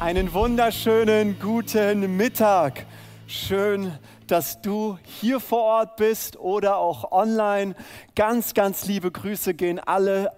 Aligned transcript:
Einen 0.00 0.32
wunderschönen 0.32 1.40
guten 1.40 2.16
Mittag. 2.16 2.86
Schön, 3.26 3.92
dass 4.28 4.62
du 4.62 4.96
hier 5.02 5.40
vor 5.40 5.64
Ort 5.64 5.96
bist 5.96 6.38
oder 6.38 6.76
auch 6.76 7.10
online. 7.10 7.74
Ganz, 8.14 8.54
ganz 8.54 8.86
liebe 8.86 9.10
Grüße 9.10 9.54
gehen 9.54 9.80
alle, 9.80 10.30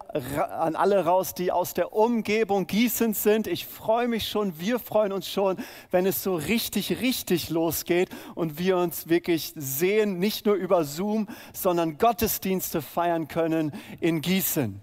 an 0.58 0.76
alle 0.76 1.04
raus, 1.04 1.34
die 1.34 1.52
aus 1.52 1.74
der 1.74 1.92
Umgebung 1.92 2.66
Gießen 2.66 3.12
sind. 3.12 3.46
Ich 3.46 3.66
freue 3.66 4.08
mich 4.08 4.28
schon, 4.28 4.58
wir 4.58 4.78
freuen 4.78 5.12
uns 5.12 5.28
schon, 5.28 5.58
wenn 5.90 6.06
es 6.06 6.22
so 6.22 6.36
richtig, 6.36 7.02
richtig 7.02 7.50
losgeht 7.50 8.08
und 8.34 8.58
wir 8.58 8.78
uns 8.78 9.10
wirklich 9.10 9.52
sehen, 9.56 10.18
nicht 10.18 10.46
nur 10.46 10.54
über 10.54 10.84
Zoom, 10.84 11.28
sondern 11.52 11.98
Gottesdienste 11.98 12.80
feiern 12.80 13.28
können 13.28 13.72
in 14.00 14.22
Gießen. 14.22 14.80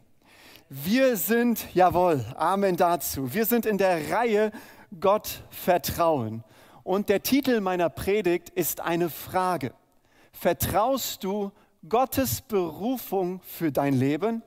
Wir 0.70 1.16
sind, 1.16 1.74
jawohl, 1.74 2.26
Amen 2.36 2.76
dazu. 2.76 3.34
Wir 3.34 3.46
sind 3.46 3.66
in 3.66 3.78
der 3.78 4.12
Reihe 4.12 4.52
Gott 5.00 5.44
vertrauen. 5.50 6.44
Und 6.84 7.08
der 7.08 7.24
Titel 7.24 7.62
meiner 7.62 7.90
Predigt 7.90 8.50
ist 8.50 8.82
eine 8.82 9.10
Frage. 9.10 9.74
Vertraust 10.34 11.24
du 11.24 11.54
Gottes 11.88 12.42
Berufung 12.42 13.40
für 13.44 13.72
dein 13.72 13.94
Leben? 13.94 14.44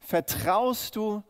Vertraust 0.00 0.96
du 0.96 1.22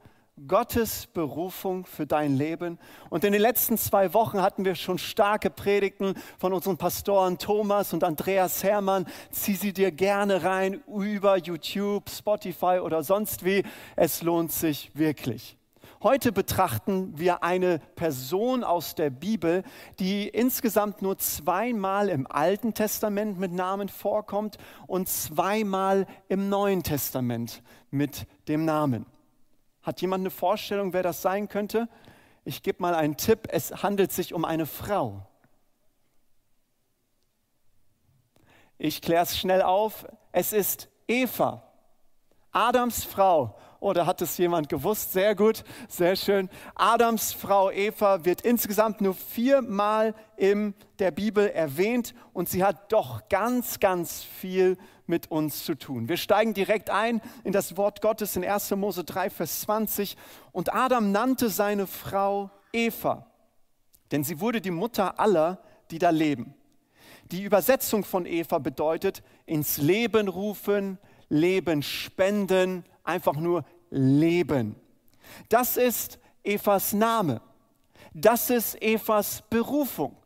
Gottes 0.47 1.07
Berufung 1.07 1.87
für 1.87 2.07
dein 2.07 2.37
Leben. 2.37 2.79
Und 3.09 3.25
in 3.25 3.33
den 3.33 3.41
letzten 3.41 3.79
zwei 3.79 4.13
Wochen 4.13 4.43
hatten 4.43 4.67
wir 4.67 4.75
schon 4.75 4.99
starke 4.99 5.49
Predigten 5.49 6.13
von 6.39 6.53
unseren 6.53 6.77
Pastoren 6.77 7.39
Thomas 7.39 7.95
und 7.95 8.05
Andreas 8.05 8.63
Hermann. 8.63 9.07
Zieh 9.31 9.55
sie 9.55 9.73
dir 9.73 9.91
gerne 9.91 10.45
rein 10.45 10.83
über 10.87 11.39
YouTube, 11.39 12.11
Spotify 12.11 12.81
oder 12.83 13.03
sonst 13.03 13.47
wie. 13.47 13.63
Es 13.97 14.23
lohnt 14.23 14.53
sich 14.53 14.91
wirklich. 14.93 15.57
Heute 16.03 16.33
betrachten 16.33 17.19
wir 17.19 17.43
eine 17.43 17.79
Person 17.95 18.63
aus 18.63 18.95
der 18.95 19.09
Bibel, 19.09 19.63
die 19.99 20.29
insgesamt 20.29 21.01
nur 21.01 21.17
zweimal 21.17 22.11
im 22.11 22.31
Alten 22.31 22.75
Testament 22.75 23.39
mit 23.39 23.53
Namen 23.53 23.89
vorkommt 23.89 24.59
und 24.87 25.09
zweimal 25.09 26.07
im 26.29 26.51
Neuen 26.51 26.83
Testament 26.83 27.63
mit 27.91 28.27
dem 28.49 28.67
Namen. 28.67 29.07
Hat 29.87 30.01
jemand 30.01 30.23
eine 30.23 30.31
Vorstellung, 30.31 30.93
wer 30.93 31.05
das 31.05 31.23
sein 31.23 31.49
könnte? 31.49 31.89
Ich 32.45 32.65
gebe 32.65 32.83
mal 32.83 32.97
einen 32.97 33.17
Tipp. 33.17 33.47
Es 33.51 33.85
handelt 33.85 34.11
sich 34.11 34.35
um 34.35 34.45
eine 34.45 34.67
Frau. 34.67 35.25
Ich 38.79 39.01
kläre 39.01 39.23
es 39.23 39.39
schnell 39.39 39.63
auf. 39.63 40.05
Es 40.33 40.53
ist 40.53 40.89
Eva, 41.07 41.63
Adams 42.51 43.05
Frau. 43.05 43.57
Oder 43.81 44.03
oh, 44.03 44.07
hat 44.07 44.23
es 44.23 44.39
jemand 44.39 44.69
gewusst? 44.69 45.13
Sehr 45.13 45.35
gut, 45.35 45.65
sehr 45.89 46.17
schön. 46.17 46.49
Adams 46.75 47.33
Frau 47.33 47.71
Eva 47.71 48.25
wird 48.25 48.41
insgesamt 48.41 49.01
nur 49.01 49.15
viermal 49.15 50.15
in 50.37 50.75
der 50.99 51.11
Bibel 51.11 51.49
erwähnt 51.49 52.15
und 52.33 52.49
sie 52.49 52.65
hat 52.65 52.93
doch 52.93 53.29
ganz, 53.29 53.79
ganz 53.79 54.25
viel 54.25 54.79
mit 55.07 55.31
uns 55.31 55.65
zu 55.65 55.75
tun. 55.75 56.09
Wir 56.09 56.17
steigen 56.17 56.55
direkt 56.55 56.91
ein 56.91 57.21
in 57.45 57.53
das 57.53 57.77
Wort 57.77 58.01
Gottes 58.01 58.37
in 58.37 58.45
1. 58.45 58.71
Mose 58.73 59.05
3, 59.05 59.31
Vers 59.31 59.61
20. 59.61 60.17
Und 60.53 60.75
Adam 60.75 61.13
nannte 61.13 61.49
seine 61.49 61.87
Frau 61.87 62.51
Eva, 62.73 63.27
denn 64.11 64.25
sie 64.25 64.41
wurde 64.41 64.61
die 64.61 64.71
Mutter 64.71 65.21
aller, 65.21 65.63
die 65.91 65.99
da 65.99 66.11
leben. 66.11 66.55
Die 67.31 67.43
Übersetzung 67.43 68.05
von 68.05 68.25
Eva 68.25 68.59
bedeutet 68.59 69.23
ins 69.47 69.79
Leben 69.79 70.29
rufen, 70.29 70.99
Leben 71.29 71.83
spenden, 71.83 72.85
einfach 73.07 73.37
nur 73.37 73.65
leben. 73.91 74.77
Das 75.49 75.77
ist 75.77 76.19
Evas 76.43 76.93
Name. 76.93 77.41
Das 78.13 78.51
ist 78.51 78.81
Evas 78.83 79.43
Berufung. 79.51 80.17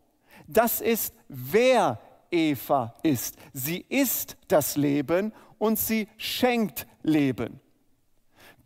Das 0.47 0.81
ist, 0.81 1.15
wer 1.29 2.01
Eva 2.31 2.95
ist. 3.03 3.37
Sie 3.53 3.85
ist 3.89 4.37
das 4.49 4.77
Leben 4.77 5.33
und 5.59 5.79
sie 5.79 6.09
schenkt 6.17 6.87
Leben. 7.03 7.61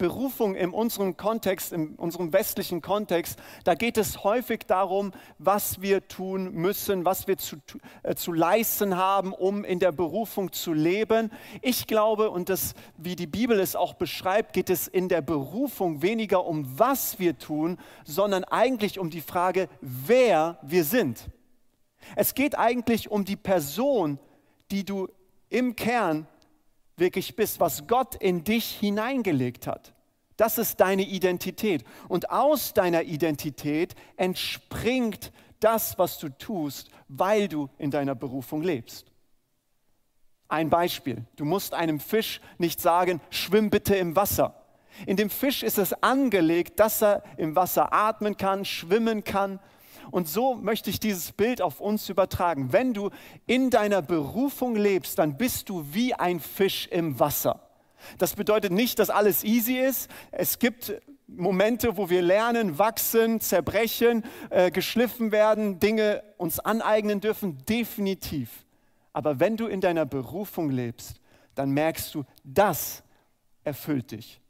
Berufung 0.04 0.54
in 0.54 0.68
unserem 0.68 1.16
Kontext, 1.16 1.72
in 1.72 1.94
unserem 1.94 2.30
westlichen 2.34 2.82
Kontext, 2.82 3.38
da 3.64 3.74
geht 3.74 3.96
es 3.96 4.22
häufig 4.22 4.66
darum, 4.66 5.12
was 5.38 5.80
wir 5.80 6.06
tun 6.08 6.52
müssen, 6.52 7.06
was 7.06 7.26
wir 7.26 7.38
zu, 7.38 7.56
äh, 8.02 8.14
zu 8.14 8.34
leisten 8.34 8.98
haben, 8.98 9.32
um 9.32 9.64
in 9.64 9.78
der 9.78 9.92
Berufung 9.92 10.52
zu 10.52 10.74
leben. 10.74 11.32
Ich 11.62 11.86
glaube, 11.86 12.28
und 12.28 12.50
das, 12.50 12.74
wie 12.98 13.16
die 13.16 13.26
Bibel 13.26 13.58
es 13.58 13.76
auch 13.76 13.94
beschreibt, 13.94 14.52
geht 14.52 14.68
es 14.68 14.88
in 14.88 15.08
der 15.08 15.22
Berufung 15.22 16.02
weniger 16.02 16.44
um, 16.44 16.78
was 16.78 17.18
wir 17.18 17.38
tun, 17.38 17.78
sondern 18.04 18.44
eigentlich 18.44 18.98
um 18.98 19.08
die 19.08 19.22
Frage, 19.22 19.70
wer 19.80 20.58
wir 20.60 20.84
sind. 20.84 21.30
Es 22.14 22.34
geht 22.34 22.58
eigentlich 22.58 23.10
um 23.10 23.24
die 23.24 23.36
Person, 23.36 24.18
die 24.70 24.84
du 24.84 25.08
im 25.48 25.74
Kern 25.74 26.26
wirklich 26.98 27.34
bist, 27.36 27.58
was 27.58 27.86
Gott 27.86 28.16
in 28.16 28.44
dich 28.44 28.66
hineingelegt 28.66 29.66
hat. 29.66 29.93
Das 30.36 30.58
ist 30.58 30.80
deine 30.80 31.02
Identität. 31.02 31.84
Und 32.08 32.30
aus 32.30 32.74
deiner 32.74 33.02
Identität 33.02 33.94
entspringt 34.16 35.32
das, 35.60 35.98
was 35.98 36.18
du 36.18 36.28
tust, 36.28 36.90
weil 37.08 37.48
du 37.48 37.70
in 37.78 37.90
deiner 37.90 38.14
Berufung 38.14 38.62
lebst. 38.62 39.06
Ein 40.48 40.70
Beispiel. 40.70 41.24
Du 41.36 41.44
musst 41.44 41.74
einem 41.74 42.00
Fisch 42.00 42.40
nicht 42.58 42.80
sagen, 42.80 43.20
schwimm 43.30 43.70
bitte 43.70 43.96
im 43.96 44.14
Wasser. 44.14 44.62
In 45.06 45.16
dem 45.16 45.30
Fisch 45.30 45.62
ist 45.62 45.78
es 45.78 45.92
angelegt, 46.02 46.78
dass 46.78 47.02
er 47.02 47.22
im 47.36 47.56
Wasser 47.56 47.92
atmen 47.92 48.36
kann, 48.36 48.64
schwimmen 48.64 49.24
kann 49.24 49.58
und 50.10 50.28
so 50.28 50.54
möchte 50.54 50.90
ich 50.90 51.00
dieses 51.00 51.32
Bild 51.32 51.60
auf 51.62 51.80
uns 51.80 52.08
übertragen. 52.08 52.72
Wenn 52.72 52.94
du 52.94 53.10
in 53.46 53.70
deiner 53.70 54.02
Berufung 54.02 54.76
lebst, 54.76 55.18
dann 55.18 55.36
bist 55.36 55.68
du 55.68 55.84
wie 55.92 56.14
ein 56.14 56.40
Fisch 56.40 56.86
im 56.88 57.18
Wasser. 57.18 57.63
Das 58.18 58.34
bedeutet 58.34 58.72
nicht, 58.72 58.98
dass 58.98 59.10
alles 59.10 59.44
easy 59.44 59.78
ist. 59.78 60.10
Es 60.30 60.58
gibt 60.58 61.00
Momente, 61.26 61.96
wo 61.96 62.10
wir 62.10 62.22
lernen, 62.22 62.78
wachsen, 62.78 63.40
zerbrechen, 63.40 64.24
äh, 64.50 64.70
geschliffen 64.70 65.32
werden, 65.32 65.80
Dinge 65.80 66.22
uns 66.36 66.60
aneignen 66.60 67.20
dürfen, 67.20 67.58
definitiv. 67.66 68.64
Aber 69.12 69.40
wenn 69.40 69.56
du 69.56 69.66
in 69.66 69.80
deiner 69.80 70.06
Berufung 70.06 70.70
lebst, 70.70 71.20
dann 71.54 71.70
merkst 71.70 72.14
du, 72.14 72.24
das 72.42 73.02
erfüllt 73.62 74.10
dich. 74.10 74.40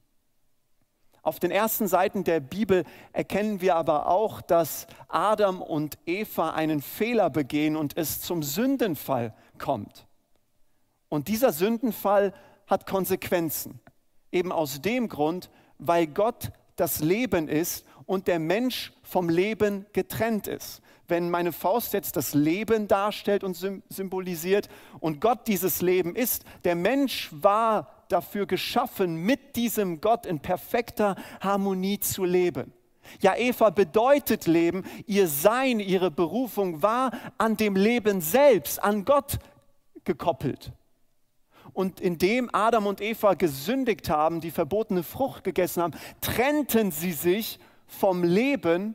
Auf 1.23 1.41
den 1.41 1.51
ersten 1.51 1.89
Seiten 1.89 2.23
der 2.23 2.41
Bibel 2.41 2.85
erkennen 3.15 3.63
wir 3.63 3.77
aber 3.77 4.09
auch, 4.09 4.43
dass 4.43 4.87
Adam 5.09 5.63
und 5.63 5.97
Eva 6.05 6.51
einen 6.51 6.83
Fehler 6.83 7.31
begehen 7.31 7.77
und 7.77 7.97
es 7.97 8.21
zum 8.21 8.43
Sündenfall 8.43 9.33
kommt. 9.57 10.07
Und 11.09 11.29
dieser 11.29 11.53
Sündenfall 11.53 12.35
hat 12.67 12.87
Konsequenzen. 12.87 13.81
Eben 14.33 14.53
aus 14.53 14.81
dem 14.81 15.09
Grund, 15.09 15.51
weil 15.79 16.07
Gott 16.07 16.51
das 16.77 17.01
Leben 17.01 17.49
ist 17.49 17.85
und 18.07 18.27
der 18.27 18.39
Mensch 18.39 18.93
vom 19.03 19.29
Leben 19.29 19.87
getrennt 19.93 20.47
ist. 20.47 20.81
Wenn 21.07 21.31
meine 21.31 21.53
Faust 21.53 21.93
jetzt 21.93 22.17
das 22.17 22.35
Leben 22.35 22.89
darstellt 22.89 23.45
und 23.45 23.57
symbolisiert 23.89 24.69
und 25.01 25.21
Gott 25.21 25.47
dieses 25.47 25.83
Leben 25.83 26.17
ist, 26.17 26.45
der 26.65 26.75
Mensch 26.75 27.29
war 27.31 28.05
dafür 28.09 28.47
geschaffen, 28.47 29.17
mit 29.17 29.57
diesem 29.57 30.01
Gott 30.01 30.25
in 30.25 30.41
perfekter 30.41 31.17
Harmonie 31.41 32.01
zu 32.01 32.25
leben. 32.25 32.73
Ja, 33.21 33.37
Eva 33.37 33.69
bedeutet 33.69 34.47
Leben, 34.47 34.85
ihr 35.07 35.29
Sein, 35.29 35.79
ihre 35.79 36.11
Berufung 36.11 36.81
war 36.81 37.11
an 37.37 37.57
dem 37.57 37.77
Leben 37.77 38.23
selbst, 38.23 38.83
an 38.83 39.05
Gott 39.05 39.39
gekoppelt. 40.05 40.73
Und 41.75 42.01
indem 42.01 42.49
Adam 42.53 42.87
und 42.87 43.01
Eva 43.01 43.35
gesündigt 43.35 44.09
haben, 44.09 44.41
die 44.41 44.53
verbotene 44.53 45.03
Frucht 45.03 45.45
gegessen 45.45 45.83
haben, 45.83 45.95
trennten 46.21 46.93
sie 46.93 47.13
sich 47.13 47.59
vom 47.87 48.23
Leben 48.23 48.95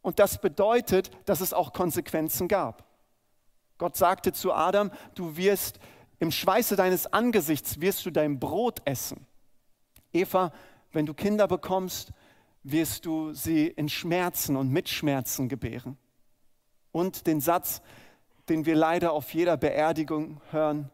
und 0.00 0.18
das 0.18 0.40
bedeutet, 0.40 1.10
dass 1.26 1.40
es 1.40 1.52
auch 1.52 1.72
Konsequenzen 1.72 2.48
gab. 2.48 2.84
Gott 3.78 3.96
sagte 3.96 4.32
zu 4.32 4.52
Adam, 4.52 4.90
du 5.14 5.36
wirst 5.36 5.78
im 6.18 6.30
Schweiße 6.30 6.76
deines 6.76 7.12
Angesichts 7.12 7.80
wirst 7.80 8.06
du 8.06 8.10
dein 8.10 8.38
Brot 8.38 8.80
essen. 8.84 9.26
Eva, 10.12 10.52
wenn 10.92 11.06
du 11.06 11.14
Kinder 11.14 11.48
bekommst, 11.48 12.12
wirst 12.62 13.06
du 13.06 13.32
sie 13.32 13.66
in 13.66 13.88
Schmerzen 13.88 14.56
und 14.56 14.70
mit 14.70 14.88
Schmerzen 14.88 15.48
gebären. 15.48 15.98
Und 16.92 17.26
den 17.26 17.40
Satz, 17.40 17.82
den 18.48 18.66
wir 18.66 18.76
leider 18.76 19.12
auf 19.12 19.34
jeder 19.34 19.56
Beerdigung 19.56 20.40
hören, 20.50 20.90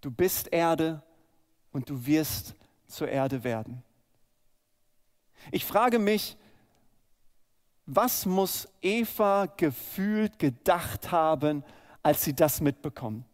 du 0.00 0.10
bist 0.10 0.52
Erde 0.52 1.02
und 1.72 1.88
du 1.88 2.06
wirst 2.06 2.54
zur 2.86 3.08
Erde 3.08 3.44
werden. 3.44 3.82
Ich 5.50 5.64
frage 5.64 5.98
mich, 5.98 6.36
was 7.86 8.26
muss 8.26 8.68
Eva 8.82 9.46
gefühlt 9.46 10.38
gedacht 10.38 11.10
haben, 11.10 11.64
als 12.02 12.24
sie 12.24 12.34
das 12.34 12.60
mitbekommt? 12.60 13.24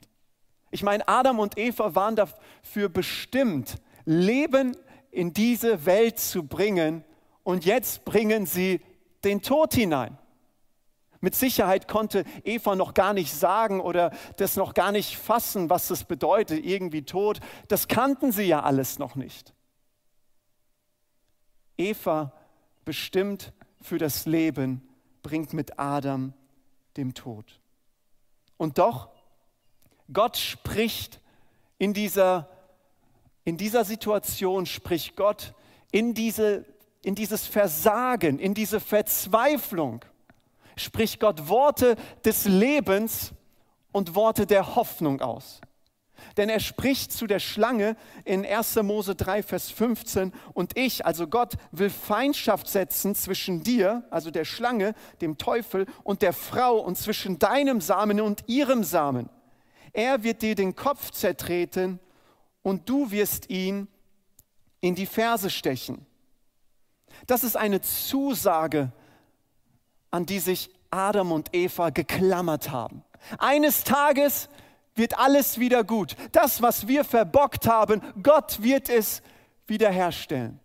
Ich 0.71 0.83
meine, 0.83 1.07
Adam 1.09 1.39
und 1.39 1.59
Eva 1.59 1.95
waren 1.95 2.17
dafür 2.17 2.89
bestimmt, 2.89 3.77
Leben 4.05 4.77
in 5.11 5.33
diese 5.33 5.85
Welt 5.87 6.19
zu 6.19 6.43
bringen 6.43 7.05
und 7.43 7.65
jetzt 7.65 8.05
bringen 8.05 8.47
sie 8.47 8.81
den 9.25 9.43
Tod 9.43 9.75
hinein. 9.75 10.19
Mit 11.26 11.34
Sicherheit 11.34 11.88
konnte 11.88 12.23
Eva 12.44 12.76
noch 12.76 12.94
gar 12.94 13.12
nicht 13.12 13.34
sagen 13.34 13.81
oder 13.81 14.12
das 14.37 14.55
noch 14.55 14.75
gar 14.75 14.93
nicht 14.93 15.17
fassen, 15.17 15.69
was 15.69 15.88
das 15.88 16.05
bedeutet, 16.05 16.64
irgendwie 16.64 17.02
Tod. 17.02 17.40
Das 17.67 17.88
kannten 17.88 18.31
sie 18.31 18.44
ja 18.44 18.62
alles 18.62 19.00
noch 19.00 19.17
nicht. 19.17 19.52
Eva 21.76 22.32
bestimmt 22.84 23.52
für 23.82 23.99
das 23.99 24.26
Leben, 24.26 24.88
bringt 25.25 25.52
mit 25.52 25.81
Adam 25.81 26.32
dem 26.96 27.12
Tod. 27.12 27.58
Und 28.56 28.79
doch, 28.79 29.08
Gott 30.12 30.37
spricht 30.37 31.20
in 31.76 31.93
dieser, 31.93 32.49
in 33.43 33.56
dieser 33.56 33.84
Situation, 33.84 34.64
spricht 34.64 35.17
Gott 35.17 35.55
in, 35.90 36.14
diese, 36.14 36.64
in 37.02 37.17
dieses 37.17 37.49
Versagen, 37.49 38.38
in 38.38 38.55
diese 38.55 38.79
Verzweiflung, 38.79 40.05
spricht 40.76 41.20
Gott 41.20 41.49
Worte 41.49 41.96
des 42.25 42.44
Lebens 42.44 43.32
und 43.93 44.14
Worte 44.14 44.46
der 44.46 44.76
Hoffnung 44.76 45.20
aus. 45.20 45.61
Denn 46.37 46.49
er 46.49 46.61
spricht 46.61 47.12
zu 47.12 47.26
der 47.26 47.38
Schlange 47.38 47.96
in 48.25 48.44
1. 48.44 48.76
Mose 48.76 49.14
3, 49.14 49.43
Vers 49.43 49.70
15, 49.70 50.32
und 50.55 50.76
ich, 50.76 51.05
also 51.05 51.26
Gott, 51.26 51.55
will 51.73 51.90
Feindschaft 51.90 52.69
setzen 52.69 53.14
zwischen 53.14 53.62
dir, 53.62 54.05
also 54.11 54.31
der 54.31 54.44
Schlange, 54.44 54.94
dem 55.20 55.38
Teufel, 55.38 55.87
und 56.05 56.23
der 56.23 56.32
Frau 56.32 56.79
und 56.79 56.96
zwischen 56.96 57.38
deinem 57.38 57.81
Samen 57.81 58.20
und 58.20 58.44
ihrem 58.46 58.84
Samen. 58.84 59.29
Er 59.93 60.22
wird 60.22 60.43
dir 60.43 60.55
den 60.55 60.75
Kopf 60.75 61.11
zertreten 61.11 62.00
und 62.62 62.88
du 62.88 63.11
wirst 63.11 63.49
ihn 63.49 63.88
in 64.81 64.94
die 64.94 65.06
Ferse 65.06 65.50
stechen. 65.50 66.05
Das 67.26 67.44
ist 67.44 67.56
eine 67.56 67.81
Zusage, 67.81 68.93
an 70.11 70.26
die 70.26 70.38
sich 70.38 70.70
Adam 70.91 71.32
und 71.32 71.55
Eva 71.55 71.91
geklammert 71.91 72.70
haben. 72.70 73.03
Eines 73.38 73.85
Tages 73.85 74.49
wird 74.94 75.19
alles 75.19 75.58
wieder 75.58 75.85
gut. 75.85 76.17
Das, 76.32 76.62
was 76.62 76.88
wir 76.88 77.05
verbockt 77.05 77.67
haben, 77.67 78.00
Gott 78.23 78.62
wird 78.62 78.88
es 78.88 79.23
wiederherstellen. 79.67 80.58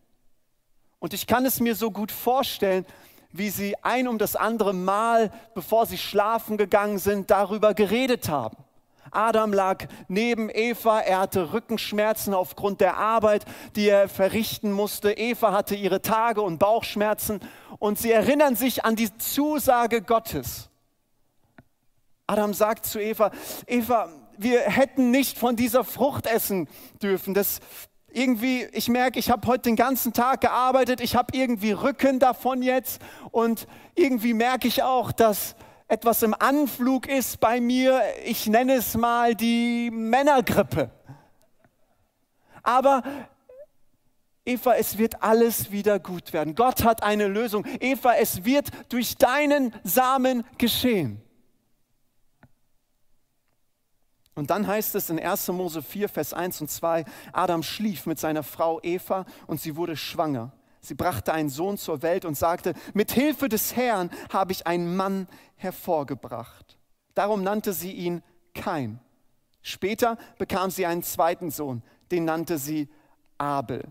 Und 0.99 1.13
ich 1.13 1.27
kann 1.27 1.45
es 1.45 1.59
mir 1.59 1.75
so 1.75 1.91
gut 1.91 2.11
vorstellen, 2.11 2.85
wie 3.31 3.49
sie 3.49 3.75
ein 3.81 4.07
um 4.07 4.17
das 4.17 4.35
andere 4.35 4.73
Mal, 4.73 5.31
bevor 5.55 5.85
sie 5.85 5.97
schlafen 5.97 6.57
gegangen 6.57 6.99
sind, 6.99 7.31
darüber 7.31 7.73
geredet 7.73 8.29
haben. 8.29 8.57
Adam 9.11 9.53
lag 9.53 9.85
neben 10.07 10.49
Eva, 10.49 11.01
er 11.01 11.19
hatte 11.19 11.53
Rückenschmerzen 11.53 12.33
aufgrund 12.33 12.81
der 12.81 12.97
Arbeit, 12.97 13.45
die 13.75 13.89
er 13.89 14.07
verrichten 14.07 14.71
musste. 14.71 15.11
Eva 15.11 15.51
hatte 15.51 15.75
ihre 15.75 16.01
Tage 16.01 16.41
und 16.41 16.57
Bauchschmerzen 16.57 17.39
und 17.77 17.99
sie 17.99 18.11
erinnern 18.11 18.55
sich 18.55 18.85
an 18.85 18.95
die 18.95 19.15
Zusage 19.17 20.01
Gottes. 20.01 20.69
Adam 22.27 22.53
sagt 22.53 22.85
zu 22.85 22.99
Eva, 22.99 23.31
Eva, 23.67 24.09
wir 24.37 24.61
hätten 24.61 25.11
nicht 25.11 25.37
von 25.37 25.55
dieser 25.55 25.83
Frucht 25.83 26.25
essen 26.27 26.69
dürfen. 27.01 27.33
Das 27.33 27.59
irgendwie, 28.13 28.65
ich 28.73 28.89
merke, 28.89 29.19
ich 29.19 29.29
habe 29.29 29.47
heute 29.47 29.63
den 29.63 29.75
ganzen 29.75 30.13
Tag 30.13 30.41
gearbeitet, 30.41 31.01
ich 31.01 31.15
habe 31.15 31.35
irgendwie 31.35 31.71
Rücken 31.71 32.19
davon 32.19 32.61
jetzt 32.61 33.01
und 33.31 33.67
irgendwie 33.95 34.33
merke 34.33 34.67
ich 34.67 34.83
auch, 34.83 35.11
dass 35.11 35.55
etwas 35.91 36.23
im 36.23 36.33
Anflug 36.33 37.05
ist 37.05 37.41
bei 37.41 37.59
mir. 37.59 38.01
Ich 38.23 38.47
nenne 38.47 38.75
es 38.75 38.95
mal 38.95 39.35
die 39.35 39.91
Männergrippe. 39.91 40.89
Aber 42.63 43.03
Eva, 44.45 44.75
es 44.75 44.97
wird 44.97 45.21
alles 45.21 45.69
wieder 45.69 45.99
gut 45.99 46.31
werden. 46.31 46.55
Gott 46.55 46.85
hat 46.85 47.03
eine 47.03 47.27
Lösung. 47.27 47.65
Eva, 47.81 48.13
es 48.13 48.45
wird 48.45 48.69
durch 48.87 49.17
deinen 49.17 49.73
Samen 49.83 50.45
geschehen. 50.57 51.21
Und 54.33 54.49
dann 54.49 54.65
heißt 54.65 54.95
es 54.95 55.09
in 55.09 55.19
1. 55.19 55.49
Mose 55.49 55.83
4, 55.83 56.07
Vers 56.07 56.33
1 56.33 56.61
und 56.61 56.71
2, 56.71 57.03
Adam 57.33 57.63
schlief 57.63 58.05
mit 58.05 58.17
seiner 58.17 58.43
Frau 58.43 58.79
Eva 58.81 59.25
und 59.45 59.59
sie 59.59 59.75
wurde 59.75 59.97
schwanger. 59.97 60.53
Sie 60.81 60.95
brachte 60.95 61.31
einen 61.31 61.49
Sohn 61.49 61.77
zur 61.77 62.01
Welt 62.01 62.25
und 62.25 62.35
sagte, 62.35 62.73
mit 62.93 63.11
Hilfe 63.11 63.47
des 63.49 63.75
Herrn 63.75 64.09
habe 64.33 64.51
ich 64.51 64.65
einen 64.65 64.95
Mann 64.95 65.27
hervorgebracht. 65.55 66.77
Darum 67.13 67.43
nannte 67.43 67.71
sie 67.73 67.91
ihn 67.91 68.23
Kain. 68.53 68.99
Später 69.61 70.17
bekam 70.39 70.71
sie 70.71 70.87
einen 70.87 71.03
zweiten 71.03 71.51
Sohn, 71.51 71.83
den 72.09 72.25
nannte 72.25 72.57
sie 72.57 72.89
Abel. 73.37 73.83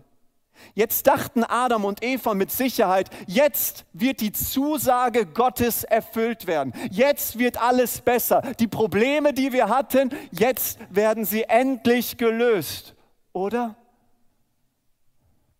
Jetzt 0.73 1.07
dachten 1.07 1.43
Adam 1.43 1.85
und 1.85 2.03
Eva 2.03 2.33
mit 2.33 2.51
Sicherheit, 2.51 3.09
jetzt 3.25 3.85
wird 3.93 4.19
die 4.19 4.33
Zusage 4.33 5.25
Gottes 5.25 5.83
erfüllt 5.85 6.45
werden. 6.45 6.73
Jetzt 6.91 7.39
wird 7.39 7.59
alles 7.59 8.01
besser. 8.01 8.41
Die 8.59 8.67
Probleme, 8.67 9.33
die 9.33 9.53
wir 9.53 9.69
hatten, 9.69 10.11
jetzt 10.31 10.77
werden 10.89 11.25
sie 11.25 11.43
endlich 11.43 12.17
gelöst. 12.17 12.95
Oder? 13.33 13.75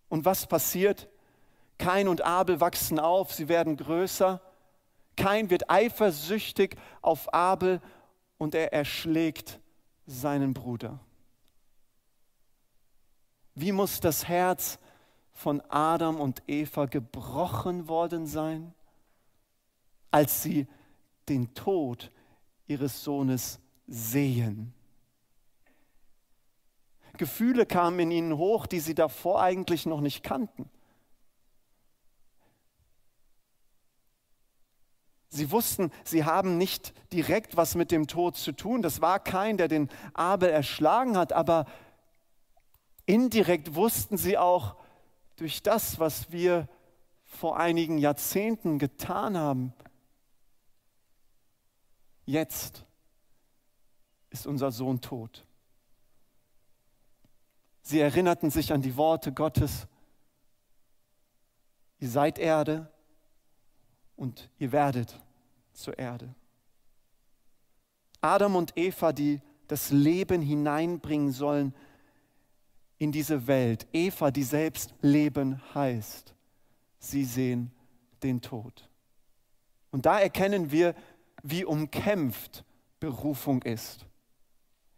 Und 0.09 0.25
was 0.25 0.45
passiert? 0.45 1.07
Kain 1.81 2.07
und 2.07 2.21
Abel 2.21 2.61
wachsen 2.61 2.99
auf, 2.99 3.33
sie 3.33 3.49
werden 3.49 3.75
größer. 3.75 4.39
Kain 5.17 5.49
wird 5.49 5.71
eifersüchtig 5.71 6.75
auf 7.01 7.33
Abel 7.33 7.81
und 8.37 8.53
er 8.53 8.71
erschlägt 8.71 9.59
seinen 10.05 10.53
Bruder. 10.53 10.99
Wie 13.55 13.71
muss 13.71 13.99
das 13.99 14.27
Herz 14.27 14.77
von 15.33 15.59
Adam 15.69 16.19
und 16.19 16.43
Eva 16.45 16.85
gebrochen 16.85 17.87
worden 17.87 18.27
sein, 18.27 18.75
als 20.11 20.43
sie 20.43 20.67
den 21.29 21.55
Tod 21.55 22.11
ihres 22.67 23.03
Sohnes 23.03 23.59
sehen? 23.87 24.71
Gefühle 27.17 27.65
kamen 27.65 27.99
in 28.01 28.11
ihnen 28.11 28.37
hoch, 28.37 28.67
die 28.67 28.79
sie 28.79 28.93
davor 28.93 29.41
eigentlich 29.41 29.87
noch 29.87 30.01
nicht 30.01 30.21
kannten. 30.21 30.69
Sie 35.33 35.49
wussten, 35.49 35.91
sie 36.03 36.25
haben 36.25 36.57
nicht 36.57 36.93
direkt 37.13 37.55
was 37.55 37.75
mit 37.75 37.89
dem 37.91 38.07
Tod 38.07 38.35
zu 38.35 38.51
tun. 38.51 38.81
Das 38.81 38.99
war 38.99 39.17
kein, 39.17 39.55
der 39.55 39.69
den 39.69 39.89
Abel 40.13 40.49
erschlagen 40.49 41.17
hat, 41.17 41.31
aber 41.31 41.65
indirekt 43.05 43.73
wussten 43.75 44.17
sie 44.17 44.37
auch, 44.37 44.75
durch 45.37 45.63
das, 45.63 45.99
was 45.99 46.31
wir 46.31 46.67
vor 47.23 47.57
einigen 47.57 47.97
Jahrzehnten 47.97 48.77
getan 48.77 49.37
haben, 49.37 49.73
jetzt 52.25 52.85
ist 54.29 54.45
unser 54.45 54.71
Sohn 54.71 54.99
tot. 54.99 55.45
Sie 57.81 57.99
erinnerten 57.99 58.51
sich 58.51 58.73
an 58.73 58.81
die 58.81 58.97
Worte 58.97 59.31
Gottes, 59.31 59.87
ihr 61.99 62.09
seid 62.09 62.37
Erde 62.37 62.90
und 64.21 64.51
ihr 64.59 64.71
werdet 64.71 65.19
zur 65.73 65.97
Erde. 65.97 66.35
Adam 68.21 68.55
und 68.55 68.77
Eva, 68.77 69.13
die 69.13 69.41
das 69.67 69.89
Leben 69.89 70.43
hineinbringen 70.43 71.31
sollen, 71.31 71.73
in 72.99 73.11
diese 73.11 73.47
Welt. 73.47 73.87
Eva, 73.91 74.29
die 74.29 74.43
selbst 74.43 74.93
Leben 75.01 75.59
heißt. 75.73 76.35
Sie 76.99 77.25
sehen 77.25 77.71
den 78.21 78.41
Tod. 78.41 78.87
Und 79.89 80.05
da 80.05 80.19
erkennen 80.19 80.71
wir, 80.71 80.93
wie 81.41 81.65
umkämpft 81.65 82.63
Berufung 82.99 83.63
ist. 83.63 84.05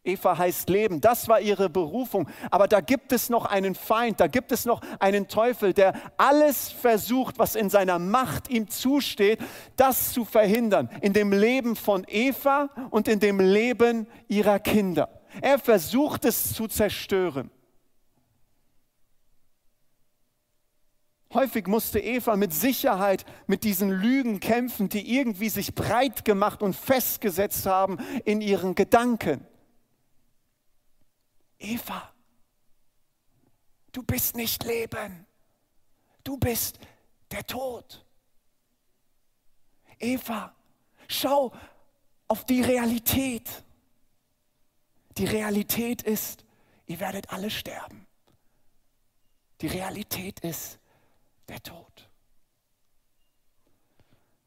Eva 0.06 0.38
heißt 0.38 0.70
Leben, 0.70 1.00
das 1.00 1.30
war 1.30 1.40
ihre 1.40 1.70
Berufung. 1.70 2.28
Aber 2.52 2.68
da 2.68 2.82
gibt 2.82 3.14
es 3.14 3.30
noch 3.30 3.46
einen 3.46 3.74
Feind, 3.74 4.20
da 4.20 4.28
gibt 4.28 4.52
es 4.52 4.66
noch 4.66 4.82
einen 5.00 5.30
Teufel, 5.30 5.74
der 5.74 5.94
alles 6.18 6.72
versucht, 6.72 7.40
was 7.40 7.56
in 7.56 7.70
seiner 7.70 8.00
Macht 8.00 8.50
ihm 8.50 8.68
zusteht, 8.68 9.40
das 9.78 10.12
zu 10.12 10.26
verhindern. 10.26 10.90
In 11.02 11.14
dem 11.14 11.32
Leben 11.32 11.78
von 11.78 12.06
Eva 12.08 12.70
und 12.90 13.08
in 13.08 13.22
dem 13.22 13.40
Leben 13.40 14.08
ihrer 14.28 14.60
Kinder. 14.60 15.22
Er 15.42 15.58
versucht 15.58 16.26
es 16.26 16.54
zu 16.54 16.68
zerstören. 16.68 17.50
Häufig 21.34 21.66
musste 21.66 22.00
Eva 22.00 22.36
mit 22.36 22.54
Sicherheit 22.54 23.26
mit 23.48 23.64
diesen 23.64 23.90
Lügen 23.90 24.40
kämpfen, 24.40 24.90
die 24.90 25.18
irgendwie 25.18 25.50
sich 25.50 25.74
breit 25.74 26.26
gemacht 26.26 26.62
und 26.62 26.76
festgesetzt 26.76 27.66
haben 27.66 27.98
in 28.26 28.42
ihren 28.42 28.76
Gedanken. 28.76 29.48
Eva, 31.64 32.12
du 33.94 34.04
bist 34.04 34.36
nicht 34.36 34.64
Leben, 34.66 35.26
du 36.24 36.38
bist 36.38 36.78
der 37.32 37.48
Tod. 37.48 38.06
Eva, 39.98 40.54
schau 41.08 41.54
auf 42.28 42.46
die 42.46 42.62
Realität. 42.62 43.64
Die 45.18 45.26
Realität 45.26 46.02
ist, 46.02 46.44
ihr 46.86 47.00
werdet 47.00 47.32
alle 47.32 47.50
sterben. 47.50 48.08
Die 49.62 49.68
Realität 49.68 50.42
ist, 50.42 50.80
der 51.48 51.62
Tod. 51.64 52.10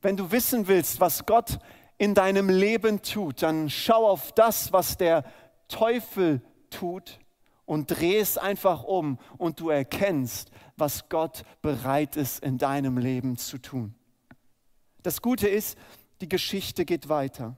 wenn 0.03 0.17
du 0.17 0.31
wissen 0.31 0.69
willst, 0.69 1.01
was 1.01 1.27
Gott 1.27 1.59
in 1.99 2.15
deinem 2.15 2.49
Leben 2.49 3.03
tut, 3.03 3.43
dann 3.43 3.71
schau 3.71 4.07
auf 4.07 4.33
das, 4.33 4.73
was 4.73 4.97
der 4.97 5.25
Teufel 5.69 6.41
tut 6.41 6.56
und 7.67 7.91
dreh 7.91 8.19
es 8.19 8.39
einfach 8.39 8.85
um 8.85 9.19
und 9.39 9.61
du 9.61 9.71
erkennst, 9.71 10.51
was 10.77 11.09
Gott 11.09 11.45
bereit 11.63 12.17
ist 12.17 12.43
in 12.43 12.59
deinem 12.59 12.97
Leben 12.97 13.37
zu 13.37 13.59
tun. 13.59 13.95
Das 15.03 15.21
Gute 15.21 15.49
ist, 15.49 15.77
die 16.21 16.29
Geschichte 16.29 16.85
geht 16.85 17.09
weiter. 17.09 17.57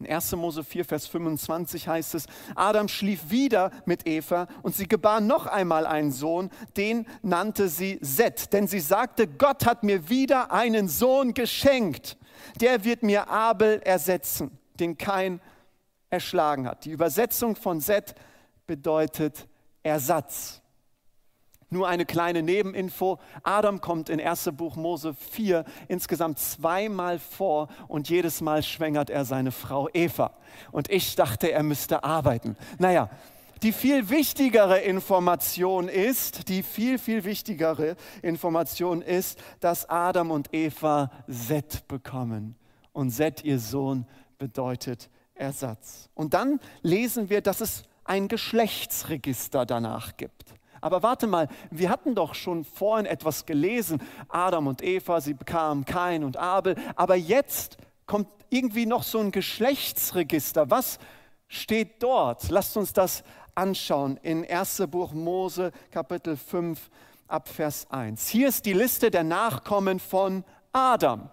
In 0.00 0.06
1. 0.06 0.32
Mose 0.32 0.64
4, 0.64 0.86
Vers 0.86 1.06
25 1.08 1.86
heißt 1.86 2.14
es, 2.14 2.26
Adam 2.54 2.88
schlief 2.88 3.28
wieder 3.28 3.70
mit 3.84 4.08
Eva 4.08 4.48
und 4.62 4.74
sie 4.74 4.88
gebar 4.88 5.20
noch 5.20 5.44
einmal 5.46 5.86
einen 5.86 6.10
Sohn, 6.10 6.48
den 6.78 7.06
nannte 7.20 7.68
sie 7.68 7.98
Set, 8.00 8.54
denn 8.54 8.66
sie 8.66 8.80
sagte, 8.80 9.28
Gott 9.28 9.66
hat 9.66 9.82
mir 9.82 10.08
wieder 10.08 10.52
einen 10.52 10.88
Sohn 10.88 11.34
geschenkt, 11.34 12.16
der 12.62 12.84
wird 12.84 13.02
mir 13.02 13.28
Abel 13.28 13.82
ersetzen, 13.84 14.58
den 14.78 14.96
kein 14.96 15.42
erschlagen 16.10 16.66
hat. 16.66 16.84
Die 16.84 16.90
Übersetzung 16.90 17.56
von 17.56 17.80
Set 17.80 18.14
bedeutet 18.66 19.46
Ersatz. 19.82 20.60
Nur 21.72 21.86
eine 21.86 22.04
kleine 22.04 22.42
Nebeninfo. 22.42 23.18
Adam 23.44 23.80
kommt 23.80 24.08
in 24.08 24.20
1. 24.20 24.50
Buch 24.54 24.74
Mose 24.74 25.14
4 25.14 25.64
insgesamt 25.86 26.40
zweimal 26.40 27.20
vor 27.20 27.68
und 27.86 28.10
jedes 28.10 28.40
Mal 28.40 28.64
schwängert 28.64 29.08
er 29.08 29.24
seine 29.24 29.52
Frau 29.52 29.88
Eva. 29.92 30.34
Und 30.72 30.90
ich 30.90 31.14
dachte, 31.14 31.52
er 31.52 31.62
müsste 31.62 32.02
arbeiten. 32.02 32.56
Naja, 32.78 33.08
die 33.62 33.72
viel 33.72 34.08
wichtigere 34.08 34.80
Information 34.80 35.88
ist, 35.88 36.48
die 36.48 36.64
viel, 36.64 36.98
viel 36.98 37.24
wichtigere 37.24 37.94
Information 38.22 39.00
ist, 39.00 39.38
dass 39.60 39.88
Adam 39.88 40.32
und 40.32 40.52
Eva 40.52 41.10
Set 41.28 41.86
bekommen. 41.86 42.56
Und 42.92 43.10
Set, 43.10 43.44
ihr 43.44 43.60
Sohn, 43.60 44.06
bedeutet 44.38 45.08
Ersatz. 45.40 46.08
Und 46.14 46.34
dann 46.34 46.60
lesen 46.82 47.30
wir, 47.30 47.40
dass 47.40 47.60
es 47.60 47.84
ein 48.04 48.28
Geschlechtsregister 48.28 49.66
danach 49.66 50.16
gibt. 50.16 50.54
Aber 50.80 51.02
warte 51.02 51.26
mal, 51.26 51.48
wir 51.70 51.90
hatten 51.90 52.14
doch 52.14 52.34
schon 52.34 52.64
vorhin 52.64 53.06
etwas 53.06 53.46
gelesen. 53.46 54.00
Adam 54.28 54.66
und 54.66 54.82
Eva, 54.82 55.20
sie 55.20 55.34
bekamen 55.34 55.84
Kain 55.84 56.24
und 56.24 56.36
Abel. 56.36 56.76
Aber 56.96 57.16
jetzt 57.16 57.76
kommt 58.06 58.28
irgendwie 58.48 58.86
noch 58.86 59.02
so 59.02 59.18
ein 59.18 59.30
Geschlechtsregister. 59.30 60.70
Was 60.70 60.98
steht 61.48 62.02
dort? 62.02 62.48
Lasst 62.50 62.76
uns 62.76 62.92
das 62.92 63.22
anschauen 63.54 64.18
in 64.22 64.48
1. 64.48 64.84
Buch 64.88 65.12
Mose, 65.12 65.72
Kapitel 65.90 66.36
5, 66.36 66.90
ab 67.28 67.48
Vers 67.48 67.86
1. 67.90 68.28
Hier 68.28 68.48
ist 68.48 68.64
die 68.64 68.72
Liste 68.72 69.10
der 69.10 69.24
Nachkommen 69.24 70.00
von 70.00 70.44
Adam. 70.72 71.28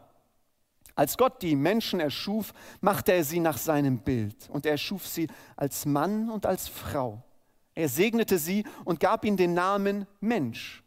Als 0.97 1.15
Gott 1.15 1.43
die 1.43 1.55
Menschen 1.55 1.99
erschuf, 1.99 2.53
machte 2.81 3.13
er 3.13 3.23
sie 3.23 3.39
nach 3.39 3.59
seinem 3.59 3.99
Bild 3.99 4.49
und 4.49 4.65
er 4.65 4.71
erschuf 4.71 5.05
sie 5.05 5.27
als 5.55 5.85
Mann 5.85 6.31
und 6.31 6.47
als 6.47 6.67
Frau. 6.67 7.21
Er 7.75 7.87
segnete 7.87 8.39
sie 8.39 8.65
und 8.83 8.99
gab 8.99 9.23
ihnen 9.23 9.37
den 9.37 9.53
Namen 9.53 10.07
Mensch. 10.21 10.83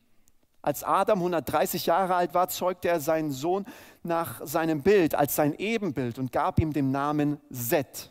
Als 0.62 0.82
Adam 0.82 1.20
130 1.20 1.86
Jahre 1.86 2.16
alt 2.16 2.34
war, 2.34 2.48
zeugte 2.48 2.88
er 2.88 2.98
seinen 2.98 3.30
Sohn 3.30 3.64
nach 4.02 4.44
seinem 4.44 4.82
Bild, 4.82 5.14
als 5.14 5.36
sein 5.36 5.54
Ebenbild 5.56 6.18
und 6.18 6.32
gab 6.32 6.58
ihm 6.58 6.72
den 6.72 6.90
Namen 6.90 7.38
Set. 7.48 8.10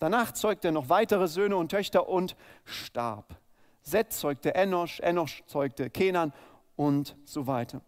Danach 0.00 0.32
zeugte 0.32 0.68
er 0.68 0.72
noch 0.72 0.88
weitere 0.88 1.28
Söhne 1.28 1.56
und 1.56 1.70
Töchter 1.70 2.08
und 2.08 2.34
starb. 2.64 3.36
Set 3.82 4.12
zeugte 4.12 4.56
Enosch, 4.56 4.98
Enosch 4.98 5.44
zeugte 5.46 5.88
Kenan 5.88 6.32
und 6.74 7.16
so 7.24 7.46
weiter. 7.46 7.80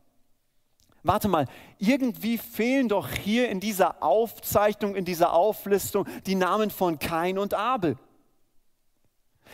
Warte 1.03 1.29
mal, 1.29 1.47
irgendwie 1.79 2.37
fehlen 2.37 2.89
doch 2.89 3.09
hier 3.11 3.49
in 3.49 3.61
dieser 3.61 4.03
Aufzeichnung, 4.03 4.95
in 4.95 5.05
dieser 5.05 5.33
Auflistung 5.33 6.07
die 6.27 6.35
Namen 6.35 6.71
von 6.71 6.99
Kain 6.99 7.39
und 7.39 7.55
Abel. 7.55 7.97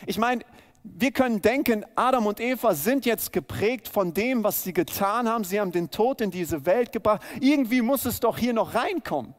Ich 0.07 0.19
meine, 0.19 0.45
wir 0.83 1.13
können 1.13 1.43
denken, 1.43 1.85
Adam 1.95 2.27
und 2.27 2.41
Eva 2.41 2.75
sind 2.75 3.07
jetzt 3.07 3.33
geprägt 3.33 3.89
von 3.89 4.13
dem, 4.13 4.45
was 4.45 4.63
sie 4.63 4.73
getan 4.73 5.29
haben. 5.29 5.45
Sie 5.45 5.61
haben 5.61 5.73
den 5.73 5.91
Tod 5.91 6.21
in 6.21 6.31
diese 6.31 6.67
Welt 6.67 6.93
gebracht. 6.93 7.23
Irgendwie 7.41 7.83
muss 7.83 8.05
es 8.05 8.21
doch 8.21 8.39
hier 8.39 8.53
noch 8.53 8.75
reinkommen. 8.75 9.35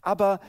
Aber 0.00 0.40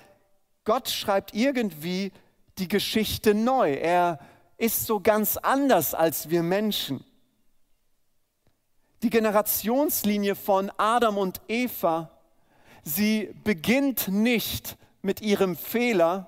Gott 0.64 0.90
schreibt 0.90 1.34
irgendwie 1.34 2.12
die 2.60 2.68
Geschichte 2.68 3.34
neu. 3.34 3.74
Er 3.74 4.20
ist 4.58 4.86
so 4.86 5.00
ganz 5.00 5.38
anders 5.38 5.94
als 5.94 6.30
wir 6.30 6.44
Menschen. 6.44 7.04
Die 9.02 9.10
Generationslinie 9.10 10.36
von 10.36 10.72
Adam 10.78 11.18
und 11.18 11.40
Eva, 11.48 12.10
sie 12.84 13.34
beginnt 13.44 14.10
nicht 14.10 14.78
mit 15.02 15.22
ihrem 15.22 15.56
Fehler. 15.56 16.28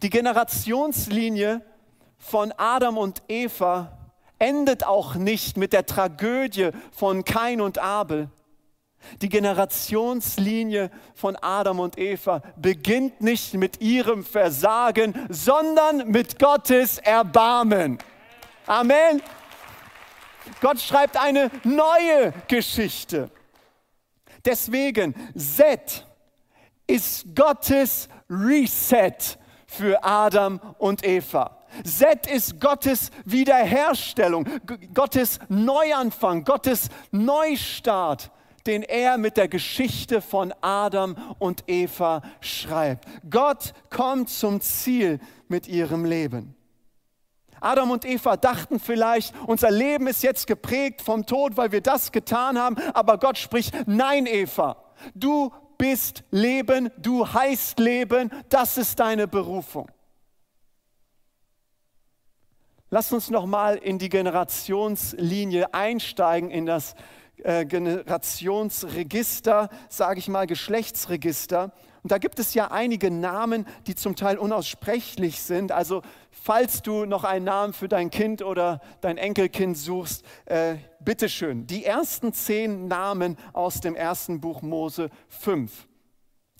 Die 0.00 0.08
Generationslinie 0.08 1.60
von 2.16 2.52
Adam 2.56 2.96
und 2.96 3.22
Eva 3.28 3.98
endet 4.38 4.84
auch 4.84 5.16
nicht 5.16 5.56
mit 5.56 5.72
der 5.72 5.84
Tragödie 5.84 6.70
von 6.92 7.24
Kain 7.24 7.60
und 7.60 7.78
Abel. 7.78 8.30
Die 9.20 9.28
Generationslinie 9.28 10.90
von 11.14 11.36
Adam 11.36 11.80
und 11.80 11.98
Eva 11.98 12.42
beginnt 12.56 13.20
nicht 13.20 13.54
mit 13.54 13.80
ihrem 13.80 14.24
Versagen, 14.24 15.14
sondern 15.28 16.08
mit 16.08 16.38
Gottes 16.38 16.98
Erbarmen. 16.98 17.98
Amen. 18.66 19.20
Gott 20.60 20.80
schreibt 20.80 21.16
eine 21.16 21.50
neue 21.64 22.32
Geschichte. 22.48 23.30
Deswegen, 24.44 25.14
Set 25.34 26.06
ist 26.86 27.34
Gottes 27.34 28.08
Reset 28.28 29.38
für 29.66 30.02
Adam 30.04 30.60
und 30.78 31.04
Eva. 31.06 31.58
Set 31.84 32.26
ist 32.26 32.60
Gottes 32.60 33.10
Wiederherstellung, 33.24 34.46
Gottes 34.92 35.38
Neuanfang, 35.48 36.44
Gottes 36.44 36.88
Neustart, 37.10 38.30
den 38.66 38.82
er 38.82 39.16
mit 39.16 39.36
der 39.36 39.48
Geschichte 39.48 40.20
von 40.20 40.52
Adam 40.60 41.16
und 41.38 41.64
Eva 41.66 42.22
schreibt. 42.40 43.06
Gott 43.28 43.72
kommt 43.90 44.28
zum 44.28 44.60
Ziel 44.60 45.18
mit 45.48 45.66
ihrem 45.66 46.04
Leben. 46.04 46.54
Adam 47.62 47.90
und 47.90 48.04
Eva 48.04 48.36
dachten 48.36 48.80
vielleicht, 48.80 49.34
unser 49.46 49.70
Leben 49.70 50.06
ist 50.06 50.22
jetzt 50.22 50.46
geprägt 50.46 51.02
vom 51.02 51.26
Tod, 51.26 51.56
weil 51.56 51.72
wir 51.72 51.80
das 51.80 52.12
getan 52.12 52.58
haben, 52.58 52.76
aber 52.94 53.18
Gott 53.18 53.38
spricht, 53.38 53.74
nein 53.86 54.26
Eva, 54.26 54.76
du 55.14 55.52
bist 55.78 56.24
Leben, 56.30 56.90
du 56.98 57.26
heißt 57.26 57.78
Leben, 57.78 58.30
das 58.48 58.78
ist 58.78 59.00
deine 59.00 59.28
Berufung. 59.28 59.90
Lass 62.90 63.12
uns 63.12 63.30
noch 63.30 63.46
mal 63.46 63.76
in 63.76 63.98
die 63.98 64.10
Generationslinie 64.10 65.72
einsteigen, 65.72 66.50
in 66.50 66.66
das 66.66 66.94
äh, 67.42 67.64
Generationsregister, 67.64 69.70
sage 69.88 70.18
ich 70.18 70.28
mal, 70.28 70.46
Geschlechtsregister. 70.46 71.72
Und 72.02 72.10
da 72.10 72.18
gibt 72.18 72.40
es 72.40 72.54
ja 72.54 72.70
einige 72.72 73.12
Namen, 73.12 73.64
die 73.86 73.94
zum 73.94 74.16
Teil 74.16 74.36
unaussprechlich 74.36 75.40
sind. 75.40 75.70
Also 75.70 76.02
falls 76.30 76.82
du 76.82 77.04
noch 77.04 77.22
einen 77.22 77.44
Namen 77.44 77.72
für 77.72 77.88
dein 77.88 78.10
Kind 78.10 78.42
oder 78.42 78.80
dein 79.00 79.18
Enkelkind 79.18 79.78
suchst, 79.78 80.24
äh, 80.46 80.76
bitteschön. 81.00 81.66
Die 81.68 81.84
ersten 81.84 82.32
zehn 82.32 82.88
Namen 82.88 83.36
aus 83.52 83.80
dem 83.80 83.94
ersten 83.94 84.40
Buch 84.40 84.62
Mose 84.62 85.10
5. 85.28 85.86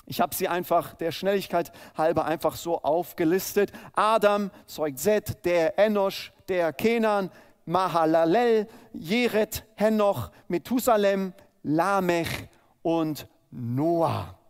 Ich 0.06 0.20
habe 0.20 0.34
sie 0.34 0.46
einfach 0.46 0.94
der 0.94 1.11
Schnelligkeit 1.11 1.72
halber 1.96 2.25
einfach 2.25 2.54
so 2.54 2.80
aufgelistet. 2.82 3.72
Adam 3.94 4.50
zeugt 4.66 5.00
Set, 5.00 5.44
der 5.44 5.78
Enosch, 5.78 6.32
der 6.49 6.72
Kenan, 6.72 7.30
Mahalalel, 7.64 8.68
Jeret, 8.92 9.64
Henoch, 9.75 10.30
Methusalem, 10.49 11.32
Lamech 11.62 12.49
und 12.82 13.26
Noah. 13.50 14.41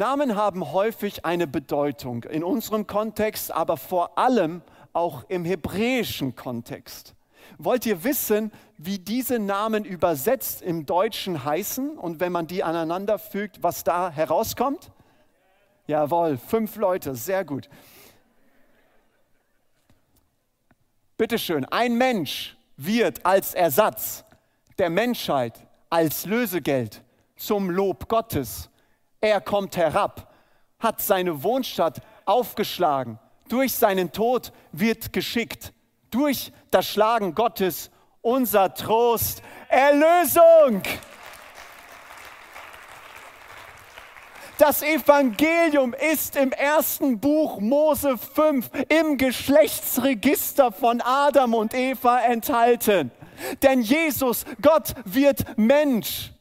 Namen 0.00 0.34
haben 0.34 0.72
häufig 0.72 1.26
eine 1.26 1.46
Bedeutung 1.46 2.24
in 2.24 2.42
unserem 2.42 2.86
Kontext, 2.86 3.52
aber 3.52 3.76
vor 3.76 4.16
allem 4.16 4.62
auch 4.94 5.24
im 5.28 5.44
hebräischen 5.44 6.34
Kontext. 6.34 7.14
Wollt 7.58 7.84
ihr 7.84 8.02
wissen, 8.02 8.50
wie 8.78 8.98
diese 8.98 9.38
Namen 9.38 9.84
übersetzt 9.84 10.62
im 10.62 10.86
Deutschen 10.86 11.44
heißen 11.44 11.98
und 11.98 12.18
wenn 12.18 12.32
man 12.32 12.46
die 12.46 12.64
aneinander 12.64 13.18
fügt, 13.18 13.62
was 13.62 13.84
da 13.84 14.10
herauskommt? 14.10 14.90
Jawohl, 15.86 16.38
fünf 16.38 16.76
Leute, 16.76 17.14
sehr 17.14 17.44
gut. 17.44 17.68
Bitteschön, 21.18 21.66
ein 21.66 21.92
Mensch 21.94 22.56
wird 22.78 23.26
als 23.26 23.52
Ersatz 23.52 24.24
der 24.78 24.88
Menschheit, 24.88 25.60
als 25.90 26.24
Lösegeld 26.24 27.02
zum 27.36 27.68
Lob 27.68 28.08
Gottes. 28.08 28.69
Er 29.20 29.40
kommt 29.40 29.76
herab, 29.76 30.32
hat 30.78 31.00
seine 31.00 31.42
Wohnstatt 31.42 32.00
aufgeschlagen, 32.24 33.18
durch 33.48 33.74
seinen 33.74 34.12
Tod 34.12 34.52
wird 34.72 35.12
geschickt 35.12 35.72
durch 36.10 36.52
das 36.70 36.88
Schlagen 36.88 37.34
Gottes 37.34 37.90
unser 38.22 38.74
Trost, 38.74 39.42
Erlösung. 39.68 40.82
Das 44.58 44.82
Evangelium 44.82 45.94
ist 45.94 46.36
im 46.36 46.52
ersten 46.52 47.18
Buch 47.18 47.60
Mose 47.60 48.18
5 48.18 48.70
im 48.88 49.16
Geschlechtsregister 49.16 50.70
von 50.70 51.00
Adam 51.00 51.54
und 51.54 51.72
Eva 51.72 52.20
enthalten. 52.20 53.10
Denn 53.62 53.80
Jesus, 53.80 54.44
Gott 54.60 54.94
wird 55.06 55.56
Mensch. 55.56 56.32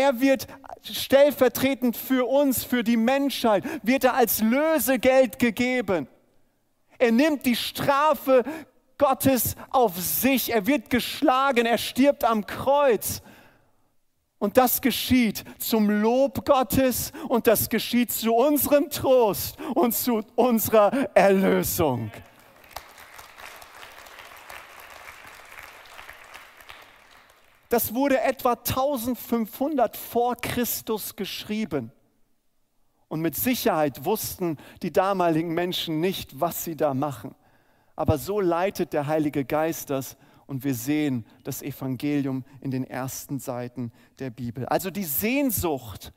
Er 0.00 0.18
wird 0.18 0.46
stellvertretend 0.82 1.94
für 1.94 2.26
uns, 2.26 2.64
für 2.64 2.82
die 2.82 2.96
Menschheit, 2.96 3.64
wird 3.82 4.04
er 4.04 4.14
als 4.14 4.40
Lösegeld 4.40 5.38
gegeben. 5.38 6.08
Er 6.96 7.12
nimmt 7.12 7.44
die 7.44 7.54
Strafe 7.54 8.42
Gottes 8.96 9.56
auf 9.68 9.98
sich. 9.98 10.54
Er 10.54 10.66
wird 10.66 10.88
geschlagen, 10.88 11.66
er 11.66 11.76
stirbt 11.76 12.24
am 12.24 12.46
Kreuz. 12.46 13.20
Und 14.38 14.56
das 14.56 14.80
geschieht 14.80 15.44
zum 15.58 15.90
Lob 15.90 16.46
Gottes 16.46 17.12
und 17.28 17.46
das 17.46 17.68
geschieht 17.68 18.10
zu 18.10 18.34
unserem 18.34 18.88
Trost 18.88 19.58
und 19.74 19.94
zu 19.94 20.22
unserer 20.34 21.10
Erlösung. 21.14 22.10
Das 27.70 27.94
wurde 27.94 28.20
etwa 28.20 28.54
1500 28.54 29.96
vor 29.96 30.34
Christus 30.34 31.14
geschrieben. 31.14 31.92
Und 33.06 33.20
mit 33.20 33.36
Sicherheit 33.36 34.04
wussten 34.04 34.58
die 34.82 34.92
damaligen 34.92 35.54
Menschen 35.54 36.00
nicht, 36.00 36.40
was 36.40 36.64
sie 36.64 36.76
da 36.76 36.94
machen. 36.94 37.34
Aber 37.94 38.18
so 38.18 38.40
leitet 38.40 38.92
der 38.92 39.06
Heilige 39.06 39.44
Geist 39.44 39.90
das 39.90 40.16
und 40.46 40.64
wir 40.64 40.74
sehen 40.74 41.24
das 41.44 41.62
Evangelium 41.62 42.44
in 42.60 42.72
den 42.72 42.82
ersten 42.82 43.38
Seiten 43.38 43.92
der 44.18 44.30
Bibel. 44.30 44.66
Also 44.66 44.90
die 44.90 45.04
Sehnsucht 45.04 46.12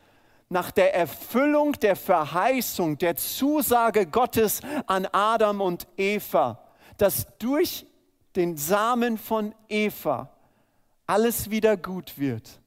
nach 0.49 0.71
der 0.71 0.95
Erfüllung 0.95 1.73
der 1.73 1.95
Verheißung, 1.95 2.97
der 2.97 3.15
Zusage 3.15 4.07
Gottes 4.07 4.61
an 4.87 5.05
Adam 5.11 5.61
und 5.61 5.87
Eva, 5.97 6.63
dass 6.97 7.27
durch 7.37 7.85
den 8.35 8.57
Samen 8.57 9.19
von 9.19 9.53
Eva 9.69 10.33
alles 11.07 11.49
wieder 11.49 11.77
gut 11.77 12.17
wird, 12.17 12.59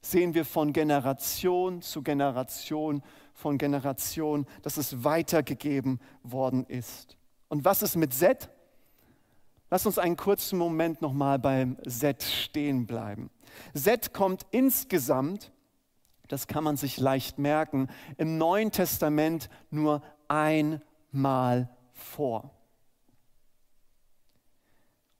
sehen 0.00 0.34
wir 0.34 0.44
von 0.44 0.72
Generation 0.72 1.82
zu 1.82 2.02
Generation, 2.02 3.02
von 3.32 3.58
Generation, 3.58 4.46
dass 4.62 4.76
es 4.76 5.04
weitergegeben 5.04 6.00
worden 6.22 6.64
ist. 6.66 7.16
Und 7.48 7.64
was 7.64 7.82
ist 7.82 7.96
mit 7.96 8.14
Seth? 8.14 8.48
Lass 9.70 9.86
uns 9.86 9.98
einen 9.98 10.16
kurzen 10.16 10.58
Moment 10.58 11.02
nochmal 11.02 11.38
beim 11.38 11.76
Seth 11.84 12.22
stehen 12.22 12.86
bleiben. 12.86 13.30
Seth 13.72 14.12
kommt 14.12 14.46
insgesamt, 14.50 15.52
das 16.28 16.46
kann 16.46 16.64
man 16.64 16.76
sich 16.76 16.98
leicht 16.98 17.38
merken, 17.38 17.88
im 18.16 18.38
Neuen 18.38 18.70
Testament 18.70 19.48
nur 19.70 20.02
einmal 20.28 21.68
vor. 21.92 22.50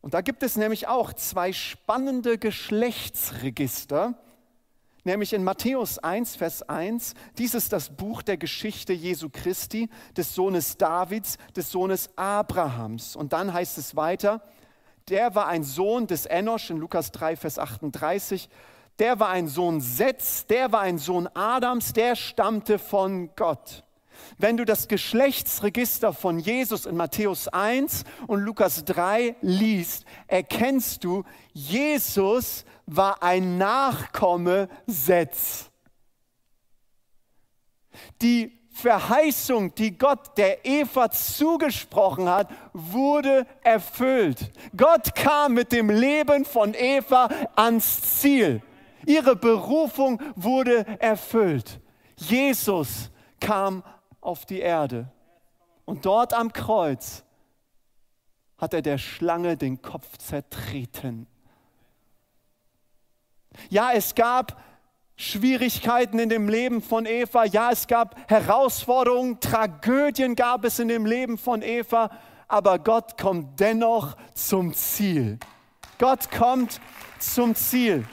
Und 0.05 0.13
da 0.13 0.21
gibt 0.21 0.43
es 0.43 0.57
nämlich 0.57 0.87
auch 0.87 1.15
zwei 1.15 1.55
spannende 1.55 2.37
Geschlechtsregister, 2.37 4.13
nämlich 5.03 5.33
in 5.33 5.43
Matthäus 5.43 5.99
1, 5.99 6.37
Vers 6.37 6.61
1. 6.61 7.15
Dies 7.39 7.55
ist 7.55 7.73
das 7.73 7.89
Buch 7.89 8.21
der 8.21 8.37
Geschichte 8.37 8.93
Jesu 8.93 9.31
Christi, 9.33 9.89
des 10.15 10.35
Sohnes 10.35 10.77
Davids, 10.77 11.39
des 11.57 11.71
Sohnes 11.71 12.11
Abrahams. 12.17 13.17
Und 13.17 13.33
dann 13.33 13.55
heißt 13.55 13.79
es 13.79 13.97
weiter, 13.97 14.43
der 15.09 15.35
war 15.35 15.47
ein 15.47 15.65
Sohn 15.65 16.07
des 16.07 16.27
Enosch 16.27 16.69
in 16.69 16.77
Lukas 16.77 17.11
3, 17.11 17.37
Vers 17.37 17.59
38. 17.59 18.51
Der 18.99 19.19
war 19.21 19.31
ein 19.31 19.49
Sohn 19.49 19.81
Setz, 19.81 20.45
der 20.45 20.71
war 20.71 20.83
ein 20.83 20.99
Sohn 20.99 21.31
Adams, 21.33 21.95
der 21.95 22.15
stammte 22.15 22.79
von 22.79 23.35
Gott. 23.37 23.85
Wenn 24.39 24.57
du 24.57 24.65
das 24.65 24.89
Geschlechtsregister 24.89 26.13
von 26.13 26.39
Jesus 26.39 26.87
in 26.87 26.97
Matthäus 26.97 27.49
1 27.49 28.05
und 28.27 28.41
Lukas 28.41 28.85
3 28.85 29.37
liest, 29.41 30.05
erkennst 30.27 31.05
du, 31.05 31.25
Jesus 31.53 32.65
war 32.87 33.23
ein 33.23 33.59
Nachkomme 33.59 34.69
Setz. 34.87 35.71
Die 38.21 38.59
Verheißung, 38.73 39.73
die 39.77 39.97
Gott 39.97 40.37
der 40.37 40.67
Eva 40.67 41.09
zugesprochen 41.09 42.29
hat, 42.29 42.51
wurde 42.73 43.47
erfüllt. 43.63 44.51
Gott 44.77 45.15
kam 45.15 45.55
mit 45.55 45.71
dem 45.71 45.91
Leben 45.91 46.45
von 46.45 46.75
Eva 46.75 47.29
ans 47.55 48.21
Ziel. 48.21 48.63
Ihre 49.07 49.37
Berufung 49.37 50.21
wurde 50.35 50.85
erfüllt. 50.99 51.79
Jesus 52.17 53.11
kam 53.39 53.85
auf 54.25 54.47
die 54.47 54.61
Erde. 54.61 55.09
Und 55.85 56.07
dort 56.07 56.33
am 56.33 56.53
Kreuz 56.53 57.25
hat 58.59 58.75
er 58.75 58.83
der 58.83 58.99
Schlange 58.99 59.57
den 59.57 59.83
Kopf 59.83 60.17
zertreten. 60.17 61.27
Ja, 63.69 63.93
es 63.93 64.15
gab 64.15 64.61
Schwierigkeiten 65.17 66.19
in 66.19 66.29
dem 66.29 66.49
Leben 66.49 66.83
von 66.83 67.07
Eva. 67.07 67.45
Ja, 67.45 67.71
es 67.71 67.87
gab 67.87 68.17
Herausforderungen, 68.29 69.39
Tragödien 69.41 70.35
gab 70.35 70.65
es 70.65 70.79
in 70.79 70.89
dem 70.89 71.07
Leben 71.07 71.39
von 71.39 71.63
Eva. 71.63 72.11
Aber 72.49 72.79
Gott 72.79 73.19
kommt 73.19 73.61
dennoch 73.61 74.17
zum 74.35 74.75
Ziel. 74.75 75.39
Gott 75.99 76.31
kommt 76.31 76.81
zum 77.19 77.55
Ziel. 77.55 78.07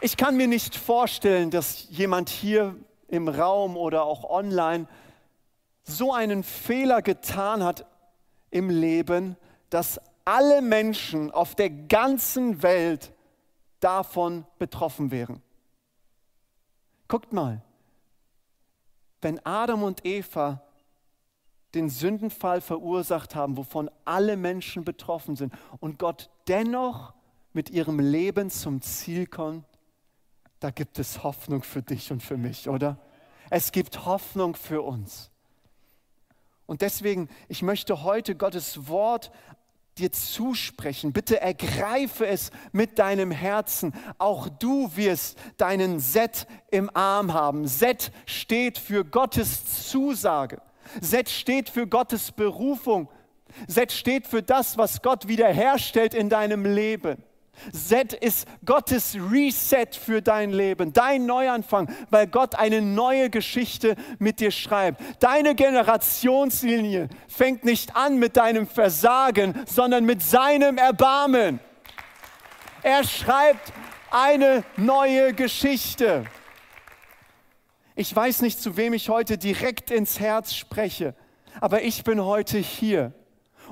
Ich 0.00 0.16
kann 0.16 0.36
mir 0.36 0.48
nicht 0.48 0.76
vorstellen, 0.76 1.50
dass 1.50 1.86
jemand 1.90 2.28
hier 2.28 2.76
im 3.08 3.28
Raum 3.28 3.76
oder 3.76 4.04
auch 4.04 4.28
online 4.28 4.86
so 5.82 6.12
einen 6.12 6.42
Fehler 6.42 7.02
getan 7.02 7.62
hat 7.62 7.86
im 8.50 8.70
Leben, 8.70 9.36
dass 9.70 10.00
alle 10.24 10.62
Menschen 10.62 11.30
auf 11.30 11.54
der 11.54 11.70
ganzen 11.70 12.62
Welt 12.62 13.12
davon 13.80 14.46
betroffen 14.58 15.10
wären. 15.10 15.42
Guckt 17.08 17.32
mal, 17.32 17.62
wenn 19.20 19.44
Adam 19.44 19.82
und 19.82 20.04
Eva 20.06 20.62
den 21.74 21.90
Sündenfall 21.90 22.60
verursacht 22.60 23.34
haben, 23.34 23.56
wovon 23.56 23.90
alle 24.04 24.36
Menschen 24.36 24.84
betroffen 24.84 25.36
sind, 25.36 25.52
und 25.80 25.98
Gott 25.98 26.30
dennoch 26.46 27.12
mit 27.52 27.70
ihrem 27.70 27.98
Leben 27.98 28.50
zum 28.50 28.80
Ziel 28.80 29.26
kommt, 29.26 29.66
da 30.64 30.70
gibt 30.70 30.98
es 30.98 31.22
Hoffnung 31.22 31.62
für 31.62 31.82
dich 31.82 32.10
und 32.10 32.22
für 32.22 32.38
mich, 32.38 32.70
oder? 32.70 32.96
Es 33.50 33.70
gibt 33.70 34.06
Hoffnung 34.06 34.56
für 34.56 34.80
uns. 34.80 35.30
Und 36.64 36.80
deswegen, 36.80 37.28
ich 37.48 37.60
möchte 37.60 38.02
heute 38.02 38.34
Gottes 38.34 38.88
Wort 38.88 39.30
dir 39.98 40.10
zusprechen. 40.10 41.12
Bitte 41.12 41.38
ergreife 41.38 42.26
es 42.26 42.50
mit 42.72 42.98
deinem 42.98 43.30
Herzen. 43.30 43.92
Auch 44.16 44.48
du 44.48 44.90
wirst 44.96 45.38
deinen 45.58 46.00
Set 46.00 46.46
im 46.70 46.88
Arm 46.96 47.34
haben. 47.34 47.68
Set 47.68 48.10
steht 48.24 48.78
für 48.78 49.04
Gottes 49.04 49.90
Zusage. 49.90 50.62
Set 51.02 51.28
steht 51.28 51.68
für 51.68 51.86
Gottes 51.86 52.32
Berufung. 52.32 53.10
Set 53.68 53.92
steht 53.92 54.26
für 54.26 54.42
das, 54.42 54.78
was 54.78 55.02
Gott 55.02 55.28
wiederherstellt 55.28 56.14
in 56.14 56.30
deinem 56.30 56.64
Leben. 56.64 57.22
Z 57.72 58.12
ist 58.12 58.46
Gottes 58.64 59.16
Reset 59.30 59.88
für 59.92 60.22
dein 60.22 60.50
Leben, 60.50 60.92
dein 60.92 61.26
Neuanfang, 61.26 61.88
weil 62.10 62.26
Gott 62.26 62.54
eine 62.54 62.82
neue 62.82 63.30
Geschichte 63.30 63.96
mit 64.18 64.40
dir 64.40 64.50
schreibt. 64.50 65.00
Deine 65.20 65.54
Generationslinie 65.54 67.08
fängt 67.28 67.64
nicht 67.64 67.96
an 67.96 68.18
mit 68.18 68.36
deinem 68.36 68.66
Versagen, 68.66 69.54
sondern 69.66 70.04
mit 70.04 70.22
seinem 70.22 70.78
Erbarmen. 70.78 71.60
Er 72.82 73.04
schreibt 73.04 73.72
eine 74.10 74.62
neue 74.76 75.32
Geschichte. 75.32 76.24
Ich 77.96 78.14
weiß 78.14 78.42
nicht, 78.42 78.60
zu 78.60 78.76
wem 78.76 78.92
ich 78.92 79.08
heute 79.08 79.38
direkt 79.38 79.90
ins 79.90 80.20
Herz 80.20 80.54
spreche, 80.54 81.14
aber 81.60 81.82
ich 81.82 82.04
bin 82.04 82.24
heute 82.24 82.58
hier 82.58 83.12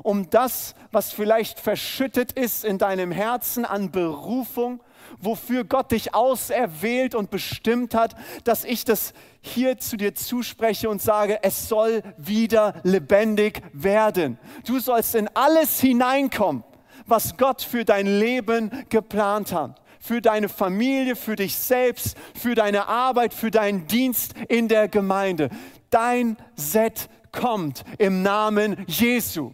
um 0.02 0.30
das, 0.30 0.74
was 0.90 1.12
vielleicht 1.12 1.58
verschüttet 1.58 2.32
ist 2.32 2.64
in 2.64 2.78
deinem 2.78 3.12
Herzen 3.12 3.64
an 3.64 3.90
Berufung, 3.90 4.82
wofür 5.18 5.64
Gott 5.64 5.92
dich 5.92 6.14
auserwählt 6.14 7.14
und 7.14 7.30
bestimmt 7.30 7.94
hat, 7.94 8.14
dass 8.44 8.64
ich 8.64 8.84
das 8.84 9.12
hier 9.40 9.78
zu 9.78 9.96
dir 9.96 10.14
zuspreche 10.14 10.88
und 10.88 11.02
sage, 11.02 11.38
es 11.42 11.68
soll 11.68 12.02
wieder 12.16 12.74
lebendig 12.82 13.62
werden. 13.72 14.38
Du 14.66 14.78
sollst 14.78 15.14
in 15.14 15.28
alles 15.34 15.80
hineinkommen, 15.80 16.64
was 17.06 17.36
Gott 17.36 17.62
für 17.62 17.84
dein 17.84 18.06
Leben 18.06 18.70
geplant 18.88 19.52
hat 19.52 19.82
für 20.02 20.20
deine 20.20 20.48
Familie, 20.48 21.14
für 21.14 21.36
dich 21.36 21.54
selbst, 21.54 22.16
für 22.34 22.56
deine 22.56 22.88
Arbeit, 22.88 23.32
für 23.32 23.52
deinen 23.52 23.86
Dienst 23.86 24.34
in 24.48 24.66
der 24.66 24.88
Gemeinde. 24.88 25.48
Dein 25.90 26.36
Set 26.56 27.08
kommt 27.30 27.84
im 27.98 28.22
Namen 28.22 28.84
Jesu. 28.88 29.52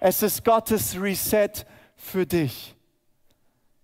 Es 0.00 0.22
ist 0.22 0.44
Gottes 0.44 1.00
Reset 1.00 1.66
für 1.94 2.26
dich. 2.26 2.74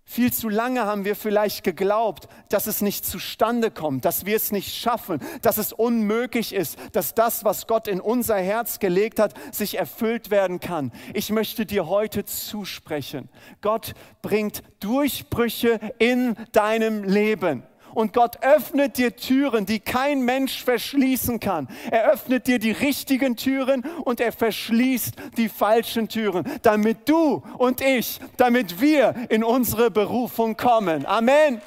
Viel 0.09 0.31
zu 0.31 0.47
lange 0.47 0.85
haben 0.85 1.03
wir 1.03 1.17
vielleicht 1.17 1.65
geglaubt, 1.65 2.29
dass 2.47 2.65
es 2.65 2.81
nicht 2.81 3.05
zustande 3.05 3.69
kommt, 3.69 4.05
dass 4.05 4.25
wir 4.25 4.37
es 4.37 4.53
nicht 4.53 4.73
schaffen, 4.73 5.19
dass 5.41 5.57
es 5.57 5.73
unmöglich 5.73 6.55
ist, 6.55 6.77
dass 6.93 7.13
das, 7.13 7.43
was 7.43 7.67
Gott 7.67 7.89
in 7.89 7.99
unser 7.99 8.37
Herz 8.37 8.79
gelegt 8.79 9.19
hat, 9.19 9.33
sich 9.53 9.77
erfüllt 9.77 10.31
werden 10.31 10.61
kann. 10.61 10.93
Ich 11.13 11.29
möchte 11.29 11.65
dir 11.65 11.87
heute 11.87 12.23
zusprechen. 12.23 13.27
Gott 13.59 13.95
bringt 14.21 14.63
Durchbrüche 14.79 15.79
in 15.99 16.37
deinem 16.53 17.03
Leben. 17.03 17.63
Und 17.97 18.13
Gott 18.13 18.43
öffnet 18.43 18.99
dir 18.99 19.15
Türen, 19.15 19.65
die 19.65 19.79
kein 19.79 20.21
Mensch 20.21 20.63
verschließen 20.63 21.39
kann. 21.39 21.67
Er 21.89 22.11
öffnet 22.11 22.45
dir 22.45 22.59
die 22.59 22.69
richtigen 22.69 23.35
Türen 23.35 23.81
und 24.05 24.19
er 24.19 24.31
verschließt 24.31 25.15
die 25.35 25.49
falschen 25.49 26.07
Türen, 26.07 26.45
damit 26.61 27.09
du 27.09 27.43
und 27.57 27.81
ich, 27.81 28.19
damit 28.37 28.81
wir 28.81 29.15
in 29.29 29.43
unsere 29.43 29.89
Berufung 29.89 30.55
kommen. 30.55 31.07
Amen. 31.07 31.59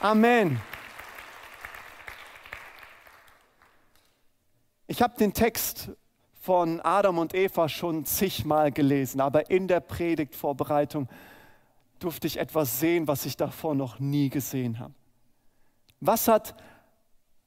Amen. 0.00 0.58
Ich 4.86 5.02
habe 5.02 5.18
den 5.18 5.34
Text 5.34 5.90
von 6.40 6.80
Adam 6.80 7.18
und 7.18 7.34
Eva 7.34 7.68
schon 7.68 8.06
zigmal 8.06 8.72
gelesen, 8.72 9.20
aber 9.20 9.50
in 9.50 9.68
der 9.68 9.80
Predigtvorbereitung 9.80 11.10
durfte 11.98 12.26
ich 12.26 12.38
etwas 12.38 12.80
sehen, 12.80 13.06
was 13.06 13.26
ich 13.26 13.36
davor 13.36 13.74
noch 13.74 13.98
nie 13.98 14.30
gesehen 14.30 14.78
habe. 14.78 14.94
Was 16.00 16.28
hat 16.28 16.54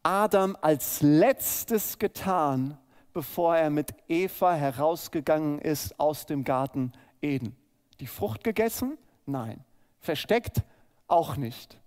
Adam 0.03 0.55
als 0.61 1.01
letztes 1.01 1.97
getan, 1.97 2.77
bevor 3.11 3.57
er 3.57 3.71
mit 3.71 3.95
Eva 4.07 4.53
herausgegangen 4.53 5.59
ist 5.59 5.99
aus 5.99 6.27
dem 6.27 6.43
Garten 6.43 6.93
Eden? 7.21 7.55
Die 7.99 8.07
Frucht 8.07 8.43
gegessen? 8.43 8.97
Nein. 9.25 9.63
Versteckt? 9.99 10.61
Auch 11.07 11.35
nicht. 11.35 11.79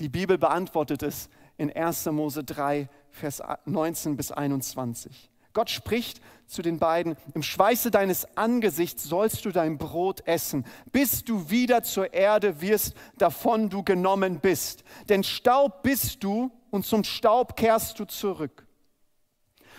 Die 0.00 0.08
Bibel 0.08 0.38
beantwortet 0.38 1.02
es 1.04 1.28
in 1.56 1.72
1. 1.72 2.06
Mose 2.06 2.42
3, 2.42 2.88
Vers 3.10 3.42
19 3.66 4.16
bis 4.16 4.32
21. 4.32 5.30
Gott 5.52 5.70
spricht 5.70 6.20
zu 6.52 6.62
den 6.62 6.78
beiden, 6.78 7.16
im 7.34 7.42
Schweiße 7.42 7.90
deines 7.90 8.36
Angesichts 8.36 9.04
sollst 9.04 9.44
du 9.44 9.50
dein 9.50 9.78
Brot 9.78 10.26
essen, 10.26 10.64
bis 10.92 11.24
du 11.24 11.50
wieder 11.50 11.82
zur 11.82 12.12
Erde 12.12 12.60
wirst, 12.60 12.94
davon 13.18 13.70
du 13.70 13.82
genommen 13.82 14.40
bist. 14.40 14.84
Denn 15.08 15.24
Staub 15.24 15.82
bist 15.82 16.22
du 16.22 16.50
und 16.70 16.86
zum 16.86 17.04
Staub 17.04 17.56
kehrst 17.56 17.98
du 17.98 18.04
zurück. 18.04 18.66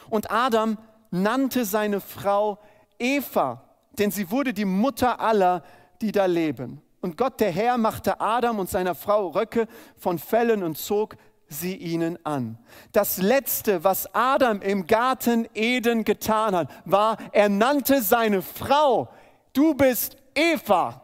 Und 0.10 0.32
Adam 0.32 0.78
nannte 1.12 1.66
seine 1.66 2.02
Frau 2.02 2.60
Eva, 3.00 3.64
denn 3.98 4.12
sie 4.12 4.32
wurde 4.32 4.54
die 4.54 4.66
Mutter 4.66 5.20
aller, 5.20 5.64
die 6.02 6.12
da 6.12 6.26
leben. 6.26 6.82
Und 7.02 7.18
Gott 7.18 7.40
der 7.40 7.52
Herr 7.52 7.78
machte 7.78 8.22
Adam 8.22 8.60
und 8.60 8.70
seiner 8.70 8.96
Frau 8.96 9.28
Röcke 9.28 9.68
von 9.98 10.18
Fellen 10.18 10.64
und 10.64 10.78
zog 10.78 11.18
sie 11.54 11.76
ihnen 11.76 12.20
an. 12.26 12.58
Das 12.92 13.18
Letzte, 13.18 13.84
was 13.84 14.14
Adam 14.14 14.62
im 14.62 14.88
Garten 14.88 15.48
Eden 15.54 16.04
getan 16.04 16.56
hat, 16.56 16.70
war, 16.84 17.18
er 17.32 17.48
nannte 17.48 18.02
seine 18.02 18.42
Frau, 18.42 19.10
du 19.54 19.74
bist 19.74 20.18
Eva. 20.36 21.04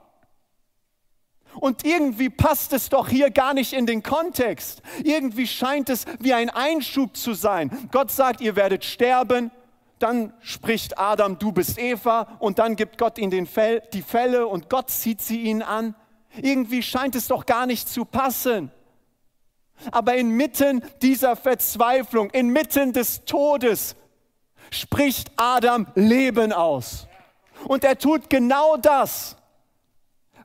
Und 1.56 1.86
irgendwie 1.86 2.30
passt 2.30 2.74
es 2.74 2.90
doch 2.90 3.10
hier 3.10 3.32
gar 3.32 3.54
nicht 3.54 3.74
in 3.74 3.86
den 3.86 4.04
Kontext. 4.04 4.82
Irgendwie 5.04 5.48
scheint 5.48 5.90
es 5.90 6.06
wie 6.20 6.34
ein 6.34 6.50
Einschub 6.50 7.18
zu 7.18 7.34
sein. 7.34 7.90
Gott 7.92 8.12
sagt, 8.12 8.42
ihr 8.42 8.56
werdet 8.56 8.86
sterben. 8.86 9.52
Dann 9.98 10.32
spricht 10.42 10.98
Adam, 10.98 11.40
du 11.40 11.52
bist 11.52 11.78
Eva. 11.78 12.38
Und 12.40 12.60
dann 12.60 12.76
gibt 12.76 12.98
Gott 12.98 13.18
ihnen 13.18 13.48
Fell, 13.48 13.82
die 13.94 14.02
Fälle 14.02 14.48
und 14.48 14.70
Gott 14.70 14.90
zieht 14.90 15.22
sie 15.22 15.42
ihnen 15.42 15.62
an. 15.62 15.96
Irgendwie 16.38 16.84
scheint 16.84 17.16
es 17.16 17.28
doch 17.28 17.46
gar 17.46 17.66
nicht 17.66 17.90
zu 17.90 18.06
passen. 18.06 18.72
Aber 19.92 20.16
inmitten 20.16 20.84
dieser 21.02 21.36
Verzweiflung, 21.36 22.30
inmitten 22.32 22.94
des 22.94 23.26
Todes, 23.26 23.96
spricht 24.72 25.32
Adam 25.38 25.88
Leben 25.96 26.54
aus. 26.54 27.08
Und 27.66 27.84
er 27.84 27.98
tut 27.98 28.30
genau 28.30 28.78
das, 28.78 29.36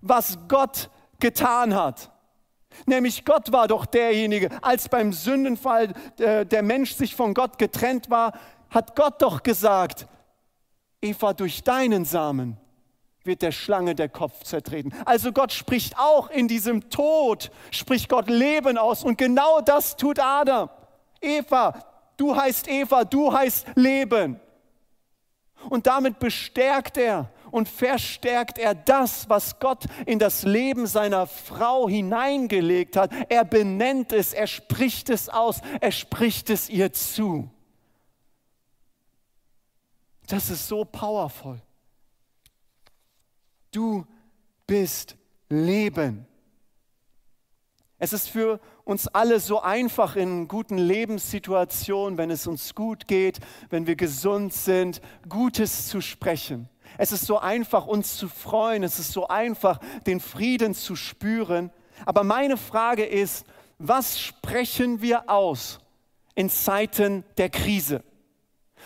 was 0.01 0.38
Gott 0.49 0.90
getan 1.20 1.75
hat. 1.75 2.11
Nämlich 2.87 3.25
Gott 3.25 3.53
war 3.53 3.68
doch 3.68 3.87
derjenige, 3.87 4.51
als 4.61 4.88
beim 4.88 5.12
Sündenfall 5.12 5.92
äh, 6.18 6.44
der 6.44 6.62
Mensch 6.62 6.94
sich 6.94 7.14
von 7.14 7.33
Gott 7.33 7.59
getrennt 7.59 8.11
war, 8.11 8.38
hat 8.68 8.97
Gott 8.97 9.23
doch 9.23 9.42
gesagt, 9.42 10.09
Eva, 11.01 11.33
durch 11.33 11.62
deinen 11.62 12.05
Samen 12.05 12.57
wird 13.24 13.42
der 13.42 13.52
Schlange 13.52 13.94
der 13.94 14.08
Kopf 14.08 14.44
zertreten. 14.44 14.92
Also 15.04 15.32
Gott 15.32 15.52
spricht 15.52 15.98
auch 15.98 16.30
in 16.30 16.48
diesem 16.48 16.90
Tod, 16.90 17.50
spricht 17.70 18.08
Gott 18.08 18.28
Leben 18.28 18.78
aus. 18.78 19.04
Und 19.04 19.18
genau 19.18 19.60
das 19.60 19.96
tut 19.96 20.20
Adam. 20.20 20.68
Eva, 21.20 21.74
du 22.16 22.37
heißt 22.37 22.68
Eva, 22.68 23.04
du 23.04 23.32
heißt 23.32 23.66
Leben. 23.74 24.40
Und 25.70 25.87
damit 25.87 26.18
bestärkt 26.18 26.98
er 26.98 27.30
und 27.50 27.68
verstärkt 27.68 28.58
er 28.58 28.74
das, 28.74 29.28
was 29.28 29.58
Gott 29.58 29.84
in 30.06 30.18
das 30.18 30.42
Leben 30.42 30.87
seiner 30.87 31.26
Frau 31.26 31.88
hineingelegt 31.88 32.96
hat. 32.96 33.10
Er 33.28 33.44
benennt 33.44 34.12
es, 34.12 34.32
er 34.32 34.46
spricht 34.46 35.08
es 35.08 35.28
aus, 35.28 35.60
er 35.80 35.92
spricht 35.92 36.50
es 36.50 36.68
ihr 36.68 36.92
zu. 36.92 37.48
Das 40.26 40.50
ist 40.50 40.68
so 40.68 40.84
powerful. 40.84 41.60
Du 43.74 44.06
bist 44.68 45.16
Leben. 45.48 46.28
Es 47.98 48.12
ist 48.12 48.28
für 48.28 48.60
uns 48.84 49.08
alle 49.08 49.40
so 49.40 49.62
einfach 49.62 50.14
in 50.14 50.46
guten 50.46 50.78
Lebenssituationen, 50.78 52.16
wenn 52.16 52.30
es 52.30 52.46
uns 52.46 52.76
gut 52.76 53.08
geht, 53.08 53.40
wenn 53.70 53.88
wir 53.88 53.96
gesund 53.96 54.52
sind, 54.52 55.00
Gutes 55.28 55.88
zu 55.88 56.00
sprechen. 56.00 56.68
Es 56.98 57.10
ist 57.10 57.26
so 57.26 57.40
einfach, 57.40 57.88
uns 57.88 58.16
zu 58.16 58.28
freuen. 58.28 58.84
Es 58.84 59.00
ist 59.00 59.10
so 59.10 59.26
einfach, 59.26 59.80
den 60.06 60.20
Frieden 60.20 60.72
zu 60.72 60.94
spüren. 60.94 61.70
Aber 62.06 62.22
meine 62.22 62.56
Frage 62.56 63.04
ist, 63.04 63.44
was 63.78 64.20
sprechen 64.20 65.02
wir 65.02 65.28
aus 65.28 65.80
in 66.37 66.48
Zeiten 66.48 67.24
der 67.38 67.50
Krise? 67.50 68.04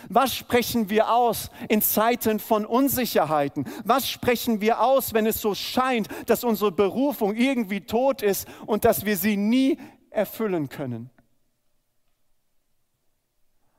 Was 0.07 0.35
sprechen 0.35 0.89
wir 0.89 1.11
aus 1.13 1.49
in 1.67 1.81
Zeiten 1.81 2.39
von 2.39 2.65
Unsicherheiten? 2.65 3.65
Was 3.83 4.09
sprechen 4.09 4.61
wir 4.61 4.81
aus, 4.81 5.13
wenn 5.13 5.25
es 5.25 5.41
so 5.41 5.55
scheint, 5.55 6.07
dass 6.27 6.43
unsere 6.43 6.71
Berufung 6.71 7.35
irgendwie 7.35 7.81
tot 7.81 8.21
ist 8.21 8.47
und 8.65 8.85
dass 8.85 9.05
wir 9.05 9.17
sie 9.17 9.35
nie 9.35 9.77
erfüllen 10.09 10.69
können? 10.69 11.09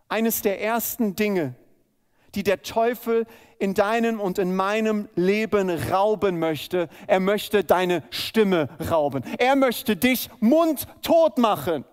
Eines 0.08 0.42
der 0.42 0.60
ersten 0.60 1.14
Dinge, 1.14 1.54
die 2.34 2.42
der 2.42 2.62
Teufel 2.62 3.26
in 3.58 3.74
deinem 3.74 4.20
und 4.20 4.38
in 4.38 4.54
meinem 4.54 5.08
Leben 5.14 5.70
rauben 5.70 6.38
möchte, 6.38 6.88
er 7.06 7.20
möchte 7.20 7.64
deine 7.64 8.02
Stimme 8.10 8.68
rauben. 8.90 9.22
Er 9.38 9.54
möchte 9.54 9.96
dich 9.96 10.30
mundtot 10.40 11.38
machen. 11.38 11.84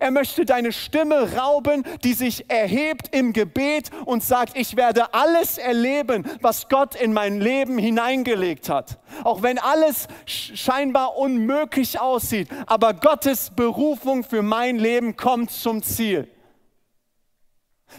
Er 0.00 0.10
möchte 0.10 0.44
deine 0.44 0.72
Stimme 0.72 1.36
rauben, 1.36 1.84
die 2.02 2.14
sich 2.14 2.50
erhebt 2.50 3.14
im 3.14 3.32
Gebet 3.32 3.90
und 4.04 4.22
sagt, 4.22 4.56
ich 4.56 4.76
werde 4.76 5.14
alles 5.14 5.58
erleben, 5.58 6.24
was 6.40 6.68
Gott 6.68 6.94
in 6.94 7.12
mein 7.12 7.40
Leben 7.40 7.78
hineingelegt 7.78 8.68
hat. 8.68 8.98
Auch 9.22 9.42
wenn 9.42 9.58
alles 9.58 10.08
scheinbar 10.26 11.16
unmöglich 11.16 12.00
aussieht, 12.00 12.48
aber 12.66 12.94
Gottes 12.94 13.50
Berufung 13.54 14.24
für 14.24 14.42
mein 14.42 14.78
Leben 14.78 15.16
kommt 15.16 15.50
zum 15.50 15.82
Ziel. 15.82 16.28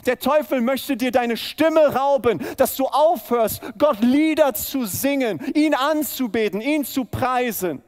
Der 0.05 0.19
Teufel 0.19 0.61
möchte 0.61 0.97
dir 0.97 1.11
deine 1.11 1.37
Stimme 1.37 1.95
rauben, 1.95 2.43
dass 2.57 2.75
du 2.75 2.85
aufhörst, 2.85 3.61
Gott 3.77 4.01
Lieder 4.01 4.53
zu 4.53 4.85
singen, 4.85 5.39
ihn 5.53 5.73
anzubeten, 5.73 6.61
ihn 6.61 6.83
zu 6.83 7.05
preisen. 7.05 7.81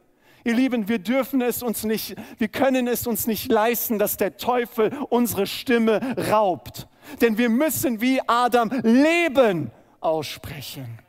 Ihr 0.48 0.54
Lieben, 0.54 0.88
wir 0.88 0.98
dürfen 0.98 1.42
es 1.42 1.62
uns 1.62 1.84
nicht, 1.84 2.16
wir 2.38 2.48
können 2.48 2.88
es 2.88 3.06
uns 3.06 3.26
nicht 3.26 3.52
leisten, 3.52 3.98
dass 3.98 4.16
der 4.16 4.38
Teufel 4.38 4.96
unsere 5.10 5.46
Stimme 5.46 6.00
raubt. 6.30 6.88
Denn 7.20 7.36
wir 7.36 7.50
müssen 7.50 8.00
wie 8.00 8.22
Adam 8.26 8.70
Leben 8.82 9.70
aussprechen. 10.00 11.00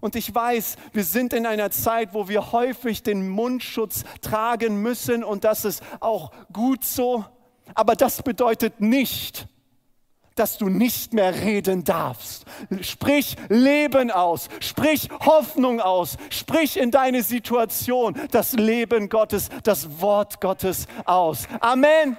Und 0.00 0.14
ich 0.14 0.32
weiß, 0.32 0.76
wir 0.92 1.02
sind 1.02 1.32
in 1.32 1.44
einer 1.44 1.72
Zeit, 1.72 2.14
wo 2.14 2.28
wir 2.28 2.52
häufig 2.52 3.02
den 3.02 3.28
Mundschutz 3.28 4.04
tragen 4.20 4.80
müssen 4.80 5.24
und 5.24 5.42
das 5.42 5.64
ist 5.64 5.82
auch 5.98 6.30
gut 6.52 6.84
so. 6.84 7.24
Aber 7.74 7.96
das 7.96 8.22
bedeutet 8.22 8.80
nicht, 8.80 9.48
dass 10.40 10.56
du 10.56 10.70
nicht 10.70 11.12
mehr 11.12 11.34
reden 11.34 11.84
darfst. 11.84 12.46
Sprich 12.80 13.36
Leben 13.50 14.10
aus, 14.10 14.48
sprich 14.60 15.10
Hoffnung 15.20 15.82
aus, 15.82 16.16
sprich 16.30 16.78
in 16.78 16.90
deine 16.90 17.22
Situation 17.22 18.18
das 18.30 18.54
Leben 18.54 19.10
Gottes, 19.10 19.50
das 19.64 20.00
Wort 20.00 20.40
Gottes 20.40 20.86
aus. 21.04 21.46
Amen. 21.60 22.16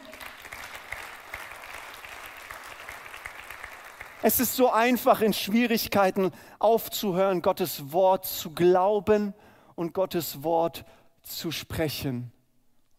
Es 4.21 4.39
ist 4.39 4.55
so 4.55 4.71
einfach 4.71 5.21
in 5.21 5.33
Schwierigkeiten 5.33 6.29
aufzuhören, 6.59 7.41
Gottes 7.41 7.91
Wort 7.91 8.27
zu 8.27 8.51
glauben 8.51 9.33
und 9.73 9.95
Gottes 9.95 10.43
Wort 10.43 10.85
zu 11.23 11.49
sprechen. 11.49 12.31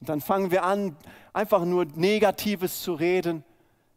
Und 0.00 0.08
dann 0.08 0.20
fangen 0.20 0.50
wir 0.50 0.64
an, 0.64 0.96
einfach 1.32 1.64
nur 1.64 1.84
Negatives 1.84 2.82
zu 2.82 2.94
reden. 2.94 3.44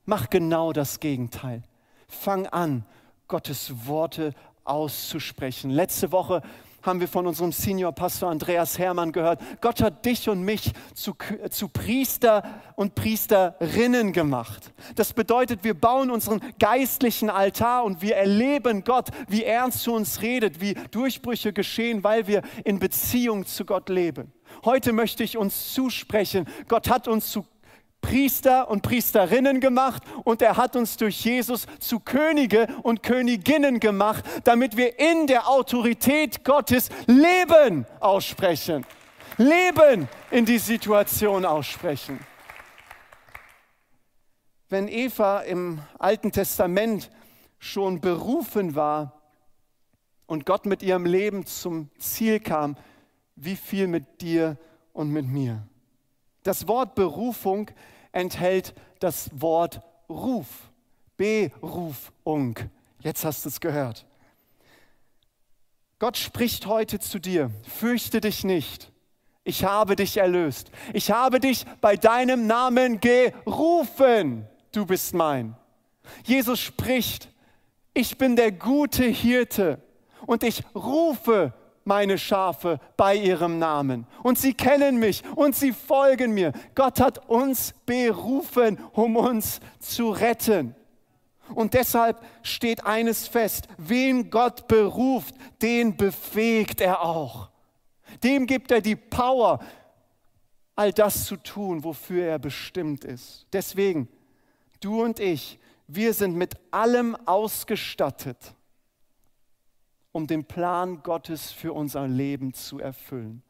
Mach 0.06 0.30
genau 0.30 0.72
das 0.72 1.00
Gegenteil. 1.00 1.64
Fang 2.08 2.46
an, 2.48 2.86
Gottes 3.28 3.88
Worte 3.88 4.34
auszusprechen. 4.64 5.72
Letzte 5.72 6.12
Woche 6.12 6.42
haben 6.84 7.00
wir 7.00 7.08
von 7.08 7.26
unserem 7.26 7.52
Senior 7.52 7.92
Pastor 7.92 8.30
Andreas 8.30 8.78
Hermann 8.78 9.12
gehört. 9.12 9.42
Gott 9.62 9.82
hat 9.82 10.06
dich 10.06 10.30
und 10.30 10.44
mich 10.44 10.72
zu, 10.94 11.16
zu 11.50 11.68
Priester 11.70 12.44
und 12.76 12.94
Priesterinnen 12.94 14.14
gemacht. 14.14 14.72
Das 14.96 15.14
bedeutet, 15.14 15.64
wir 15.64 15.74
bauen 15.74 16.12
unseren 16.12 16.42
geistlichen 16.60 17.32
Altar 17.32 17.84
und 17.84 18.04
wir 18.04 18.16
erleben 18.16 18.84
Gott, 18.84 19.10
wie 19.28 19.44
er 19.44 19.72
zu 19.72 19.94
uns 19.94 20.22
redet, 20.22 20.62
wie 20.62 20.76
Durchbrüche 20.92 21.54
geschehen, 21.54 22.04
weil 22.04 22.28
wir 22.28 22.44
in 22.64 22.78
Beziehung 22.78 23.48
zu 23.48 23.66
Gott 23.66 23.90
leben. 23.90 24.32
Heute 24.64 24.94
möchte 24.94 25.24
ich 25.24 25.38
uns 25.38 25.74
zusprechen, 25.74 26.46
Gott 26.68 26.90
hat 26.90 27.08
uns 27.08 27.32
zu 27.32 27.46
Priester 28.06 28.70
und 28.70 28.84
Priesterinnen 28.84 29.60
gemacht 29.60 30.04
und 30.24 30.40
er 30.44 30.58
hat 30.58 30.76
uns 30.76 30.96
durch 30.96 31.26
Jesus 31.26 31.66
zu 31.80 32.00
Könige 32.00 32.68
und 32.84 33.02
Königinnen 33.02 33.80
gemacht, 33.80 34.24
damit 34.44 34.78
wir 34.78 35.00
in 35.00 35.26
der 35.26 35.50
Autorität 35.50 36.44
Gottes 36.44 36.90
Leben 37.08 37.88
aussprechen. 38.00 38.86
Leben 39.38 40.08
in 40.30 40.46
die 40.46 40.60
Situation 40.60 41.46
aussprechen. 41.46 42.20
Wenn 44.70 44.88
Eva 44.88 45.40
im 45.40 45.82
Alten 45.98 46.32
Testament 46.32 47.10
schon 47.58 48.02
berufen 48.02 48.76
war 48.76 49.20
und 50.28 50.46
Gott 50.46 50.68
mit 50.68 50.84
ihrem 50.84 51.08
Leben 51.08 51.48
zum 51.48 51.90
Ziel 51.98 52.40
kam, 52.40 52.78
wie 53.36 53.56
viel 53.56 53.88
mit 53.88 54.22
dir 54.22 54.58
und 54.94 55.10
mit 55.10 55.26
mir? 55.26 55.68
Das 56.44 56.68
Wort 56.68 56.94
Berufung 56.94 57.72
enthält 58.16 58.74
das 59.00 59.30
Wort 59.34 59.82
Ruf, 60.10 60.48
Berufung. 61.18 62.58
Jetzt 63.00 63.26
hast 63.26 63.46
du 63.46 63.50
es 63.50 63.60
gehört. 63.60 64.06
Gott 66.00 66.18
spricht 66.18 66.66
heute 66.66 67.00
zu 67.00 67.20
dir. 67.20 67.52
Fürchte 67.64 68.22
dich 68.22 68.44
nicht. 68.44 68.92
Ich 69.44 69.64
habe 69.64 69.96
dich 69.96 70.18
erlöst. 70.18 70.72
Ich 70.94 71.12
habe 71.12 71.40
dich 71.40 71.66
bei 71.82 71.98
deinem 71.98 72.48
Namen 72.48 73.00
gerufen. 73.00 74.48
Du 74.72 74.86
bist 74.86 75.14
mein. 75.14 75.56
Jesus 76.24 76.60
spricht. 76.60 77.30
Ich 77.94 78.18
bin 78.18 78.36
der 78.36 78.52
gute 78.52 79.06
Hirte 79.06 79.82
und 80.26 80.44
ich 80.44 80.64
rufe 80.74 81.54
meine 81.86 82.18
Schafe 82.18 82.80
bei 82.98 83.16
ihrem 83.16 83.60
Namen. 83.60 84.06
Und 84.24 84.38
sie 84.38 84.54
kennen 84.54 84.98
mich 84.98 85.24
und 85.36 85.56
sie 85.56 85.72
folgen 85.72 86.34
mir. 86.34 86.52
Gott 86.74 87.00
hat 87.00 87.30
uns 87.30 87.74
berufen, 87.86 88.78
um 88.92 89.16
uns 89.16 89.62
zu 89.80 90.10
retten. 90.10 90.76
Und 91.54 91.76
deshalb 91.76 92.26
steht 92.42 92.86
eines 92.86 93.28
fest, 93.28 93.68
wen 93.78 94.32
Gott 94.32 94.68
beruft, 94.68 95.36
den 95.62 95.96
befähigt 95.96 96.82
er 96.82 97.02
auch. 97.02 97.50
Dem 98.24 98.48
gibt 98.48 98.72
er 98.72 98.82
die 98.82 98.96
Power, 98.96 99.60
all 100.76 100.92
das 100.92 101.26
zu 101.26 101.38
tun, 101.38 101.84
wofür 101.84 102.26
er 102.26 102.40
bestimmt 102.40 103.06
ist. 103.06 103.46
Deswegen, 103.54 104.10
du 104.80 105.04
und 105.04 105.20
ich, 105.20 105.60
wir 105.88 106.14
sind 106.14 106.36
mit 106.36 106.56
allem 106.72 107.16
ausgestattet, 107.26 108.56
um 110.16 110.28
den 110.28 110.46
Plan 110.46 111.04
Gottes 111.04 111.52
für 111.52 111.74
unser 111.74 112.08
Leben 112.08 112.54
zu 112.54 112.80
erfüllen. 112.80 113.44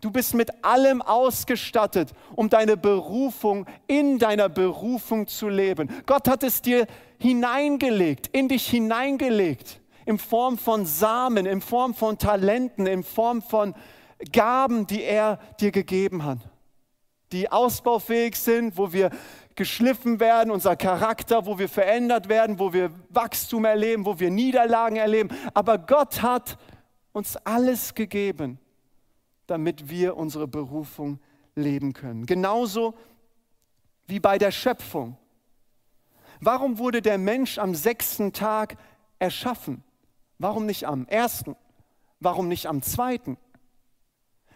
Du 0.00 0.10
bist 0.10 0.34
mit 0.34 0.64
allem 0.64 1.00
ausgestattet, 1.00 2.12
um 2.34 2.50
deine 2.50 2.76
Berufung 2.76 3.66
in 3.86 4.18
deiner 4.18 4.48
Berufung 4.48 5.28
zu 5.28 5.48
leben. 5.48 5.88
Gott 6.04 6.26
hat 6.26 6.42
es 6.42 6.62
dir 6.62 6.88
hineingelegt, 7.20 8.26
in 8.32 8.48
dich 8.48 8.66
hineingelegt, 8.66 9.80
in 10.04 10.18
Form 10.18 10.58
von 10.58 10.84
Samen, 10.84 11.46
in 11.46 11.60
Form 11.60 11.94
von 11.94 12.18
Talenten, 12.18 12.88
in 12.88 13.04
Form 13.04 13.40
von 13.40 13.76
Gaben, 14.32 14.88
die 14.88 15.04
er 15.04 15.38
dir 15.60 15.70
gegeben 15.70 16.24
hat, 16.24 16.38
die 17.30 17.52
ausbaufähig 17.52 18.34
sind, 18.34 18.76
wo 18.76 18.92
wir 18.92 19.10
geschliffen 19.54 20.20
werden, 20.20 20.50
unser 20.50 20.76
Charakter, 20.76 21.46
wo 21.46 21.58
wir 21.58 21.68
verändert 21.68 22.28
werden, 22.28 22.58
wo 22.58 22.72
wir 22.72 22.90
Wachstum 23.10 23.64
erleben, 23.64 24.06
wo 24.06 24.18
wir 24.18 24.30
Niederlagen 24.30 24.96
erleben. 24.96 25.30
Aber 25.54 25.78
Gott 25.78 26.22
hat 26.22 26.58
uns 27.12 27.36
alles 27.36 27.94
gegeben, 27.94 28.58
damit 29.46 29.88
wir 29.88 30.16
unsere 30.16 30.48
Berufung 30.48 31.20
leben 31.54 31.92
können. 31.92 32.26
Genauso 32.26 32.94
wie 34.06 34.20
bei 34.20 34.38
der 34.38 34.50
Schöpfung. 34.50 35.16
Warum 36.40 36.78
wurde 36.78 37.02
der 37.02 37.18
Mensch 37.18 37.58
am 37.58 37.74
sechsten 37.74 38.32
Tag 38.32 38.76
erschaffen? 39.18 39.84
Warum 40.38 40.66
nicht 40.66 40.86
am 40.86 41.06
ersten? 41.06 41.54
Warum 42.18 42.48
nicht 42.48 42.66
am 42.66 42.82
zweiten? 42.82 43.36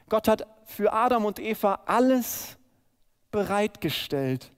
Gott 0.09 0.29
hat 0.29 0.47
für 0.65 0.93
Adam 0.93 1.25
und 1.25 1.39
Eva 1.39 1.81
alles 1.87 2.59
bereitgestellt, 3.31 4.53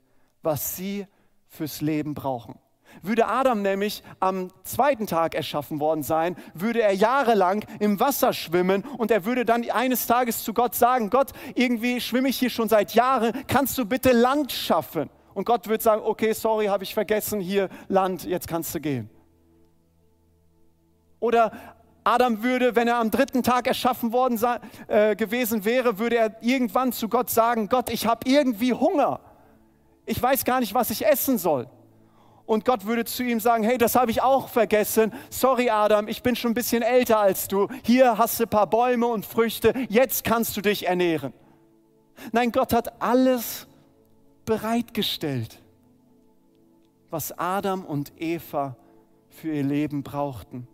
was 0.48 0.76
sie 0.76 1.06
fürs 1.46 1.82
Leben 1.82 2.14
brauchen. 2.14 2.58
Würde 3.02 3.26
Adam 3.26 3.60
nämlich 3.60 4.02
am 4.18 4.48
zweiten 4.64 5.06
Tag 5.06 5.34
erschaffen 5.34 5.78
worden 5.78 6.02
sein, 6.02 6.36
würde 6.54 6.80
er 6.80 6.94
jahrelang 6.94 7.66
im 7.80 8.00
Wasser 8.00 8.32
schwimmen 8.32 8.82
und 8.96 9.10
er 9.10 9.26
würde 9.26 9.44
dann 9.44 9.70
eines 9.70 10.06
Tages 10.06 10.42
zu 10.42 10.54
Gott 10.54 10.74
sagen, 10.74 11.10
Gott, 11.10 11.32
irgendwie 11.54 12.00
schwimme 12.00 12.30
ich 12.30 12.38
hier 12.38 12.48
schon 12.48 12.70
seit 12.70 12.94
Jahren, 12.94 13.34
kannst 13.46 13.76
du 13.76 13.84
bitte 13.84 14.12
Land 14.12 14.50
schaffen? 14.50 15.10
Und 15.34 15.44
Gott 15.44 15.68
würde 15.68 15.84
sagen, 15.84 16.00
okay, 16.02 16.32
sorry, 16.32 16.68
habe 16.68 16.82
ich 16.82 16.94
vergessen, 16.94 17.40
hier 17.40 17.68
Land, 17.88 18.24
jetzt 18.24 18.48
kannst 18.48 18.74
du 18.74 18.80
gehen. 18.80 19.10
Oder 21.20 21.52
Adam 22.04 22.42
würde, 22.42 22.74
wenn 22.74 22.88
er 22.88 22.96
am 22.96 23.10
dritten 23.10 23.42
Tag 23.42 23.66
erschaffen 23.66 24.12
worden 24.12 24.38
sei, 24.38 24.60
äh, 24.86 25.14
gewesen 25.14 25.66
wäre, 25.66 25.98
würde 25.98 26.16
er 26.16 26.42
irgendwann 26.42 26.92
zu 26.92 27.10
Gott 27.10 27.28
sagen, 27.28 27.68
Gott, 27.68 27.90
ich 27.90 28.06
habe 28.06 28.20
irgendwie 28.24 28.72
Hunger 28.72 29.20
ich 30.08 30.22
weiß 30.22 30.44
gar 30.44 30.60
nicht, 30.60 30.74
was 30.74 30.90
ich 30.90 31.06
essen 31.06 31.38
soll. 31.38 31.68
Und 32.46 32.64
Gott 32.64 32.86
würde 32.86 33.04
zu 33.04 33.22
ihm 33.22 33.40
sagen, 33.40 33.62
hey, 33.62 33.76
das 33.76 33.94
habe 33.94 34.10
ich 34.10 34.22
auch 34.22 34.48
vergessen. 34.48 35.12
Sorry, 35.28 35.68
Adam, 35.68 36.08
ich 36.08 36.22
bin 36.22 36.34
schon 36.34 36.52
ein 36.52 36.54
bisschen 36.54 36.82
älter 36.82 37.18
als 37.18 37.46
du. 37.46 37.68
Hier 37.84 38.16
hast 38.16 38.40
du 38.40 38.44
ein 38.44 38.48
paar 38.48 38.66
Bäume 38.66 39.06
und 39.06 39.26
Früchte. 39.26 39.74
Jetzt 39.90 40.24
kannst 40.24 40.56
du 40.56 40.62
dich 40.62 40.88
ernähren. 40.88 41.34
Nein, 42.32 42.50
Gott 42.50 42.72
hat 42.72 43.02
alles 43.02 43.66
bereitgestellt, 44.46 45.60
was 47.10 47.38
Adam 47.38 47.84
und 47.84 48.12
Eva 48.16 48.76
für 49.28 49.52
ihr 49.52 49.62
Leben 49.62 50.02
brauchten. 50.02 50.66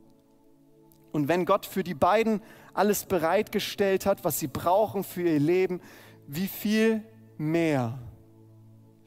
Und 1.10 1.26
wenn 1.26 1.44
Gott 1.44 1.66
für 1.66 1.82
die 1.82 1.94
beiden 1.94 2.40
alles 2.72 3.04
bereitgestellt 3.04 4.06
hat, 4.06 4.22
was 4.22 4.38
sie 4.38 4.46
brauchen 4.46 5.02
für 5.02 5.22
ihr 5.22 5.40
Leben, 5.40 5.80
wie 6.28 6.46
viel 6.46 7.02
mehr 7.36 7.98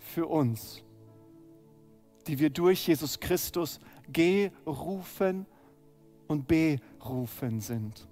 für 0.07 0.27
uns, 0.27 0.83
die 2.27 2.39
wir 2.39 2.49
durch 2.49 2.87
Jesus 2.87 3.19
Christus 3.19 3.79
gerufen 4.11 5.45
und 6.27 6.47
berufen 6.47 7.61
sind. 7.61 8.07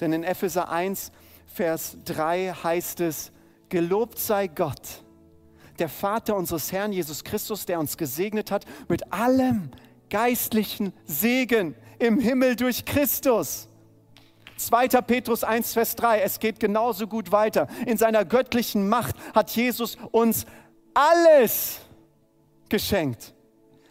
Denn 0.00 0.12
in 0.12 0.24
Epheser 0.24 0.70
1, 0.70 1.12
Vers 1.46 1.98
3 2.04 2.54
heißt 2.62 3.00
es, 3.00 3.32
gelobt 3.68 4.18
sei 4.18 4.46
Gott, 4.46 5.04
der 5.78 5.88
Vater 5.88 6.36
unseres 6.36 6.72
Herrn 6.72 6.92
Jesus 6.92 7.24
Christus, 7.24 7.66
der 7.66 7.78
uns 7.78 7.96
gesegnet 7.96 8.50
hat 8.50 8.64
mit 8.88 9.12
allem 9.12 9.70
geistlichen 10.10 10.92
Segen 11.04 11.74
im 11.98 12.20
Himmel 12.20 12.56
durch 12.56 12.84
Christus. 12.84 13.68
2. 14.56 14.88
Petrus 15.02 15.44
1, 15.44 15.72
Vers 15.72 15.96
3, 15.96 16.20
es 16.20 16.38
geht 16.38 16.60
genauso 16.60 17.06
gut 17.06 17.32
weiter. 17.32 17.66
In 17.86 17.96
seiner 17.96 18.24
göttlichen 18.24 18.88
Macht 18.88 19.16
hat 19.34 19.50
Jesus 19.50 19.96
uns 20.12 20.46
alles 20.94 21.80
geschenkt, 22.68 23.34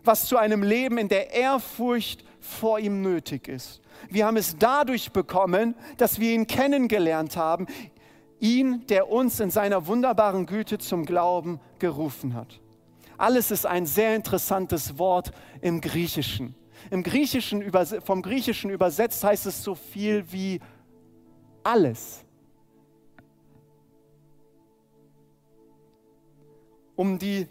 was 0.03 0.27
zu 0.27 0.37
einem 0.37 0.63
Leben 0.63 0.97
in 0.97 1.07
der 1.07 1.33
Ehrfurcht 1.33 2.23
vor 2.39 2.79
ihm 2.79 3.01
nötig 3.01 3.47
ist. 3.47 3.81
Wir 4.09 4.25
haben 4.25 4.37
es 4.37 4.57
dadurch 4.57 5.11
bekommen, 5.11 5.75
dass 5.97 6.19
wir 6.19 6.33
ihn 6.33 6.47
kennengelernt 6.47 7.37
haben, 7.37 7.67
ihn, 8.39 8.85
der 8.87 9.09
uns 9.09 9.39
in 9.39 9.51
seiner 9.51 9.85
wunderbaren 9.85 10.47
Güte 10.47 10.79
zum 10.79 11.05
Glauben 11.05 11.59
gerufen 11.79 12.33
hat. 12.33 12.59
Alles 13.17 13.51
ist 13.51 13.67
ein 13.67 13.85
sehr 13.85 14.15
interessantes 14.15 14.97
Wort 14.97 15.31
im 15.61 15.79
Griechischen. 15.79 16.55
Im 16.89 17.03
Griechischen 17.03 17.71
vom 18.03 18.23
Griechischen 18.23 18.71
übersetzt 18.71 19.23
heißt 19.23 19.45
es 19.45 19.63
so 19.63 19.75
viel 19.75 20.25
wie 20.31 20.59
alles. 21.63 22.25
Um 27.01 27.17
die 27.17 27.47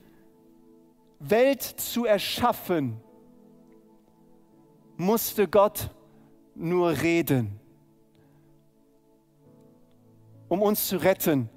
Welt 1.18 1.62
zu 1.62 2.04
erschaffen, 2.04 3.00
musste 4.96 5.48
Gott 5.48 5.90
nur 6.54 6.90
reden. 7.02 7.60
um 10.50 10.62
uns 10.62 10.88
zu 10.88 10.96
retten, 10.96 11.48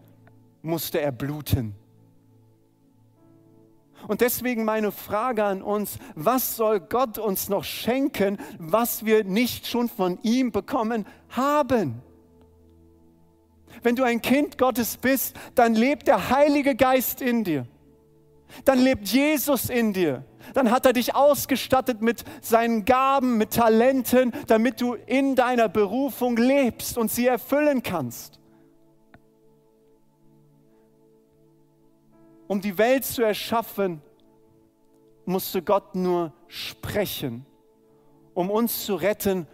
musste 0.62 1.02
er 1.02 1.12
bluten. 1.12 1.76
Und 4.08 4.22
deswegen 4.22 4.64
meine 4.66 4.92
Frage 4.92 5.44
an 5.44 5.64
uns, 5.64 5.98
was 6.14 6.56
soll 6.56 6.80
Gott 6.80 7.18
uns 7.18 7.50
noch 7.50 7.64
schenken, 7.64 8.38
was 8.60 9.04
wir 9.04 9.24
nicht 9.24 9.66
schon 9.66 9.90
von 9.90 10.20
ihm 10.22 10.52
bekommen 10.52 11.08
haben? 11.30 12.04
Wenn 13.82 13.96
du 13.96 14.04
ein 14.04 14.22
Kind 14.22 14.60
Gottes 14.60 14.98
bist, 14.98 15.36
dann 15.56 15.74
lebt 15.74 16.08
der 16.08 16.30
Heilige 16.30 16.76
Geist 16.76 17.20
in 17.20 17.44
dir. 17.44 17.66
Dann 18.66 18.80
lebt 18.80 19.08
Jesus 19.08 19.70
in 19.70 19.94
dir. 19.94 20.24
Dann 20.54 20.72
hat 20.72 20.86
er 20.86 20.94
dich 20.94 21.16
ausgestattet 21.16 22.02
mit 22.02 22.24
seinen 22.42 22.86
Gaben, 22.86 23.38
mit 23.38 23.52
Talenten, 23.52 24.34
damit 24.48 24.82
du 24.82 24.94
in 24.94 25.36
deiner 25.36 25.70
Berufung 25.70 26.38
lebst 26.38 26.98
und 26.98 27.12
sie 27.12 27.28
erfüllen 27.28 27.84
kannst. 27.84 28.40
Um 32.48 32.62
die 32.62 32.78
Welt 32.78 33.06
zu 33.06 33.24
erschaffen, 33.24 34.02
musste 35.26 35.62
Gott 35.62 35.96
nur 35.96 36.34
sprechen. 36.48 37.46
Um 38.34 38.50
uns 38.50 38.86
zu 38.86 38.96
retten, 38.96 39.48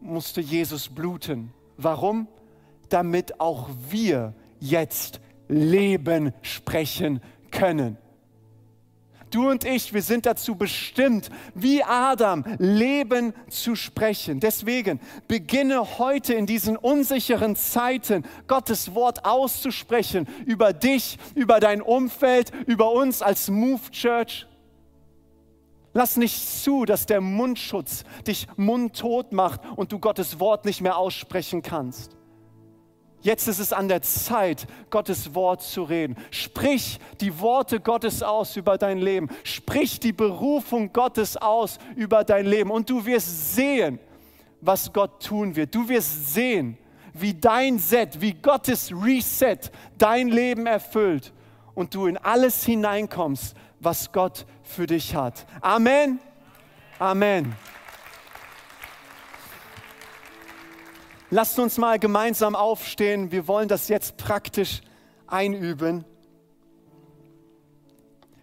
musste 0.00 0.40
Jesus 0.40 0.88
bluten. 0.88 1.52
Warum? 1.76 2.28
Damit 2.88 3.40
auch 3.40 3.68
wir 3.90 4.34
jetzt 4.60 5.20
Leben 5.48 6.32
sprechen 6.42 7.20
können. 7.50 7.96
Du 9.30 9.50
und 9.50 9.64
ich, 9.64 9.92
wir 9.92 10.02
sind 10.02 10.26
dazu 10.26 10.54
bestimmt, 10.54 11.30
wie 11.54 11.82
Adam, 11.82 12.44
Leben 12.58 13.34
zu 13.48 13.74
sprechen. 13.76 14.40
Deswegen 14.40 15.00
beginne 15.26 15.98
heute 15.98 16.34
in 16.34 16.46
diesen 16.46 16.76
unsicheren 16.76 17.56
Zeiten 17.56 18.24
Gottes 18.46 18.94
Wort 18.94 19.24
auszusprechen 19.24 20.26
über 20.46 20.72
dich, 20.72 21.18
über 21.34 21.60
dein 21.60 21.82
Umfeld, 21.82 22.52
über 22.66 22.92
uns 22.92 23.22
als 23.22 23.48
Move 23.48 23.90
Church. 23.90 24.46
Lass 25.94 26.16
nicht 26.16 26.38
zu, 26.62 26.84
dass 26.84 27.06
der 27.06 27.20
Mundschutz 27.20 28.04
dich 28.26 28.46
mundtot 28.56 29.32
macht 29.32 29.60
und 29.76 29.92
du 29.92 29.98
Gottes 29.98 30.38
Wort 30.38 30.64
nicht 30.64 30.80
mehr 30.80 30.96
aussprechen 30.96 31.62
kannst. 31.62 32.17
Jetzt 33.20 33.48
ist 33.48 33.58
es 33.58 33.72
an 33.72 33.88
der 33.88 34.02
Zeit, 34.02 34.66
Gottes 34.90 35.34
Wort 35.34 35.62
zu 35.62 35.82
reden. 35.82 36.16
Sprich 36.30 36.98
die 37.20 37.40
Worte 37.40 37.80
Gottes 37.80 38.22
aus 38.22 38.56
über 38.56 38.78
dein 38.78 38.98
Leben. 38.98 39.28
Sprich 39.42 39.98
die 39.98 40.12
Berufung 40.12 40.92
Gottes 40.92 41.36
aus 41.36 41.78
über 41.96 42.22
dein 42.24 42.46
Leben. 42.46 42.70
Und 42.70 42.88
du 42.88 43.04
wirst 43.04 43.54
sehen, 43.54 43.98
was 44.60 44.92
Gott 44.92 45.22
tun 45.22 45.56
wird. 45.56 45.74
Du 45.74 45.88
wirst 45.88 46.32
sehen, 46.32 46.78
wie 47.12 47.34
dein 47.34 47.78
Set, 47.78 48.20
wie 48.20 48.34
Gottes 48.34 48.92
Reset 48.92 49.58
dein 49.96 50.28
Leben 50.28 50.66
erfüllt 50.66 51.32
und 51.74 51.94
du 51.94 52.06
in 52.06 52.16
alles 52.16 52.64
hineinkommst, 52.64 53.54
was 53.80 54.12
Gott 54.12 54.46
für 54.62 54.86
dich 54.86 55.14
hat. 55.14 55.46
Amen. 55.60 56.20
Amen. 56.98 57.54
Lasst 61.30 61.58
uns 61.58 61.76
mal 61.76 61.98
gemeinsam 61.98 62.56
aufstehen. 62.56 63.30
Wir 63.30 63.46
wollen 63.46 63.68
das 63.68 63.88
jetzt 63.88 64.16
praktisch 64.16 64.80
einüben. 65.26 66.06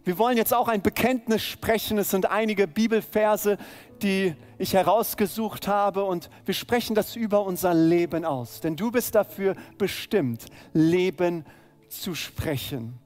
Wir 0.04 0.20
wollen 0.20 0.38
jetzt 0.38 0.54
auch 0.54 0.68
ein 0.68 0.84
Bekenntnis 0.84 1.42
sprechen. 1.42 1.98
Es 1.98 2.12
sind 2.12 2.30
einige 2.30 2.68
Bibelverse, 2.68 3.58
die 4.04 4.36
ich 4.60 4.76
herausgesucht 4.76 5.68
habe 5.68 6.04
und 6.04 6.30
wir 6.46 6.54
sprechen 6.54 6.94
das 6.94 7.16
über 7.16 7.44
unser 7.44 7.74
Leben 7.74 8.24
aus. 8.24 8.62
Denn 8.62 8.76
du 8.76 8.92
bist 8.92 9.16
dafür 9.16 9.56
bestimmt, 9.80 10.46
Leben 10.74 11.44
zu 11.90 12.14
sprechen. 12.14 13.00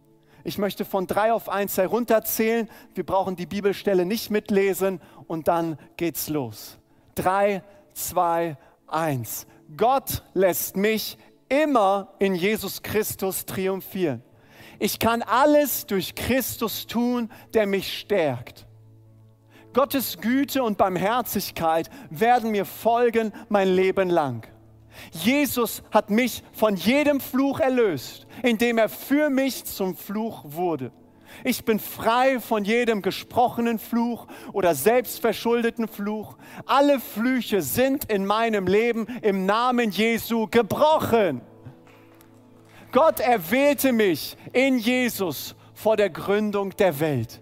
Ich 0.43 0.57
möchte 0.57 0.83
von 0.83 1.07
drei 1.07 1.31
auf 1.31 1.47
eins 1.47 1.77
herunterzählen. 1.77 2.67
Wir 2.95 3.05
brauchen 3.05 3.37
die 3.37 3.45
Bibelstelle 3.45 4.05
nicht 4.05 4.29
mitlesen 4.29 4.99
und 5.27 5.47
dann 5.47 5.77
geht's 5.95 6.27
los. 6.27 6.77
Drei, 7.15 7.63
zwei, 7.93 8.57
eins. 8.87 9.47
Gott 9.75 10.23
lässt 10.33 10.75
mich 10.75 11.17
immer 11.47 12.13
in 12.19 12.35
Jesus 12.35 12.81
Christus 12.81 13.45
triumphieren. 13.45 14.23
Ich 14.79 14.99
kann 14.99 15.21
alles 15.21 15.85
durch 15.85 16.15
Christus 16.15 16.87
tun, 16.87 17.29
der 17.53 17.67
mich 17.67 17.99
stärkt. 17.99 18.65
Gottes 19.73 20.17
Güte 20.19 20.63
und 20.63 20.77
Barmherzigkeit 20.77 21.89
werden 22.09 22.51
mir 22.51 22.65
folgen 22.65 23.31
mein 23.49 23.67
Leben 23.67 24.09
lang. 24.09 24.47
Jesus 25.11 25.83
hat 25.91 26.09
mich 26.09 26.43
von 26.51 26.75
jedem 26.75 27.19
Fluch 27.19 27.59
erlöst, 27.59 28.25
indem 28.41 28.77
er 28.77 28.89
für 28.89 29.29
mich 29.29 29.65
zum 29.65 29.95
Fluch 29.95 30.43
wurde. 30.45 30.91
Ich 31.43 31.63
bin 31.63 31.79
frei 31.79 32.39
von 32.39 32.65
jedem 32.65 33.01
gesprochenen 33.01 33.79
Fluch 33.79 34.27
oder 34.51 34.75
selbstverschuldeten 34.75 35.87
Fluch. 35.87 36.37
Alle 36.65 36.99
Flüche 36.99 37.61
sind 37.61 38.11
in 38.11 38.25
meinem 38.25 38.67
Leben 38.67 39.07
im 39.21 39.45
Namen 39.45 39.91
Jesu 39.91 40.47
gebrochen. 40.47 41.41
Gott 42.91 43.19
erwählte 43.19 43.91
mich 43.91 44.35
in 44.51 44.79
Jesus 44.79 45.55
vor 45.73 45.95
der 45.95 46.09
Gründung 46.09 46.75
der 46.75 46.99
Welt. 46.99 47.41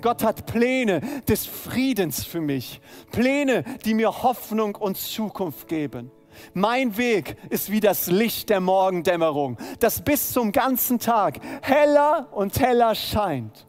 Gott 0.00 0.22
hat 0.22 0.46
Pläne 0.46 1.00
des 1.28 1.46
Friedens 1.46 2.24
für 2.24 2.40
mich, 2.40 2.80
Pläne, 3.10 3.64
die 3.84 3.94
mir 3.94 4.22
Hoffnung 4.22 4.74
und 4.76 4.96
Zukunft 4.96 5.68
geben. 5.68 6.10
Mein 6.54 6.96
Weg 6.96 7.36
ist 7.50 7.70
wie 7.70 7.80
das 7.80 8.08
Licht 8.08 8.50
der 8.50 8.60
Morgendämmerung, 8.60 9.58
das 9.80 10.02
bis 10.02 10.32
zum 10.32 10.52
ganzen 10.52 10.98
Tag 10.98 11.38
heller 11.62 12.28
und 12.32 12.58
heller 12.60 12.94
scheint. 12.94 13.66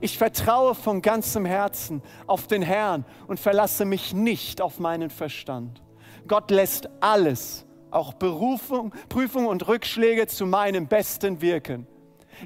Ich 0.00 0.18
vertraue 0.18 0.74
von 0.74 1.02
ganzem 1.02 1.44
Herzen 1.44 2.02
auf 2.26 2.46
den 2.46 2.62
Herrn 2.62 3.04
und 3.26 3.40
verlasse 3.40 3.84
mich 3.84 4.14
nicht 4.14 4.60
auf 4.60 4.78
meinen 4.78 5.10
Verstand. 5.10 5.82
Gott 6.28 6.50
lässt 6.50 6.88
alles, 7.00 7.66
auch 7.90 8.14
Berufung, 8.14 8.94
Prüfung 9.08 9.46
und 9.46 9.66
Rückschläge 9.66 10.26
zu 10.28 10.46
meinem 10.46 10.86
Besten 10.86 11.40
wirken. 11.40 11.86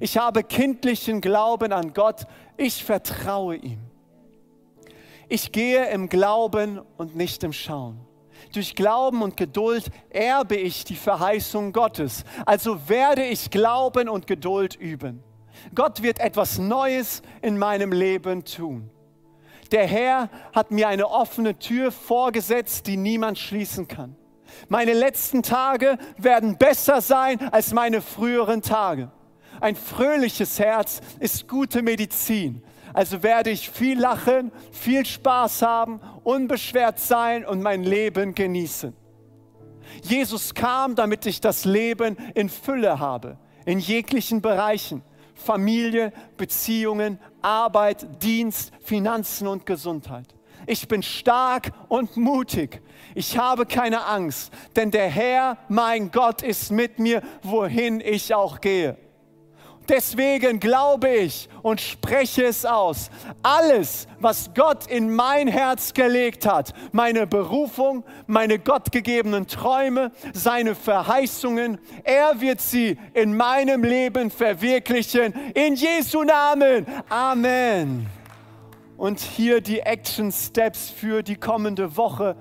Ich 0.00 0.16
habe 0.16 0.42
kindlichen 0.42 1.20
Glauben 1.20 1.72
an 1.72 1.92
Gott. 1.92 2.26
Ich 2.56 2.82
vertraue 2.82 3.56
ihm. 3.56 3.80
Ich 5.28 5.52
gehe 5.52 5.88
im 5.90 6.08
Glauben 6.08 6.80
und 6.96 7.16
nicht 7.16 7.44
im 7.44 7.52
Schauen. 7.52 8.00
Durch 8.54 8.76
Glauben 8.76 9.22
und 9.22 9.36
Geduld 9.36 9.90
erbe 10.10 10.54
ich 10.54 10.84
die 10.84 10.94
Verheißung 10.94 11.72
Gottes. 11.72 12.24
Also 12.46 12.88
werde 12.88 13.24
ich 13.24 13.50
Glauben 13.50 14.08
und 14.08 14.28
Geduld 14.28 14.76
üben. 14.76 15.24
Gott 15.74 16.04
wird 16.04 16.20
etwas 16.20 16.58
Neues 16.58 17.22
in 17.42 17.58
meinem 17.58 17.90
Leben 17.90 18.44
tun. 18.44 18.90
Der 19.72 19.88
Herr 19.88 20.30
hat 20.52 20.70
mir 20.70 20.86
eine 20.86 21.10
offene 21.10 21.58
Tür 21.58 21.90
vorgesetzt, 21.90 22.86
die 22.86 22.96
niemand 22.96 23.40
schließen 23.40 23.88
kann. 23.88 24.14
Meine 24.68 24.92
letzten 24.92 25.42
Tage 25.42 25.98
werden 26.16 26.56
besser 26.56 27.00
sein 27.00 27.40
als 27.50 27.72
meine 27.72 28.00
früheren 28.00 28.62
Tage. 28.62 29.10
Ein 29.60 29.74
fröhliches 29.74 30.60
Herz 30.60 31.00
ist 31.18 31.48
gute 31.48 31.82
Medizin. 31.82 32.62
Also 32.94 33.22
werde 33.24 33.50
ich 33.50 33.68
viel 33.68 34.00
lachen, 34.00 34.52
viel 34.72 35.04
Spaß 35.04 35.62
haben, 35.62 36.00
unbeschwert 36.22 37.00
sein 37.00 37.44
und 37.44 37.60
mein 37.60 37.82
Leben 37.82 38.34
genießen. 38.34 38.94
Jesus 40.02 40.54
kam, 40.54 40.94
damit 40.94 41.26
ich 41.26 41.40
das 41.40 41.64
Leben 41.64 42.16
in 42.34 42.48
Fülle 42.48 43.00
habe, 43.00 43.36
in 43.66 43.80
jeglichen 43.80 44.40
Bereichen. 44.40 45.02
Familie, 45.34 46.12
Beziehungen, 46.36 47.18
Arbeit, 47.42 48.22
Dienst, 48.22 48.72
Finanzen 48.80 49.48
und 49.48 49.66
Gesundheit. 49.66 50.32
Ich 50.66 50.86
bin 50.86 51.02
stark 51.02 51.72
und 51.88 52.16
mutig. 52.16 52.80
Ich 53.16 53.36
habe 53.36 53.66
keine 53.66 54.06
Angst, 54.06 54.52
denn 54.76 54.92
der 54.92 55.08
Herr, 55.08 55.58
mein 55.68 56.12
Gott, 56.12 56.42
ist 56.42 56.70
mit 56.70 57.00
mir, 57.00 57.22
wohin 57.42 58.00
ich 58.00 58.32
auch 58.32 58.60
gehe. 58.60 58.96
Deswegen 59.88 60.60
glaube 60.60 61.08
ich 61.08 61.48
und 61.62 61.80
spreche 61.80 62.44
es 62.44 62.64
aus. 62.64 63.10
Alles, 63.42 64.08
was 64.18 64.50
Gott 64.54 64.86
in 64.86 65.14
mein 65.14 65.46
Herz 65.46 65.92
gelegt 65.92 66.46
hat, 66.46 66.72
meine 66.92 67.26
Berufung, 67.26 68.04
meine 68.26 68.58
gottgegebenen 68.58 69.46
Träume, 69.46 70.10
seine 70.32 70.74
Verheißungen, 70.74 71.78
er 72.02 72.40
wird 72.40 72.60
sie 72.60 72.98
in 73.12 73.36
meinem 73.36 73.84
Leben 73.84 74.30
verwirklichen. 74.30 75.34
In 75.54 75.74
Jesu 75.74 76.22
Namen. 76.22 76.86
Amen. 77.08 78.06
Und 78.96 79.20
hier 79.20 79.60
die 79.60 79.80
Action 79.80 80.32
Steps 80.32 80.88
für 80.88 81.22
die 81.22 81.36
kommende 81.36 81.96
Woche. 81.96 82.36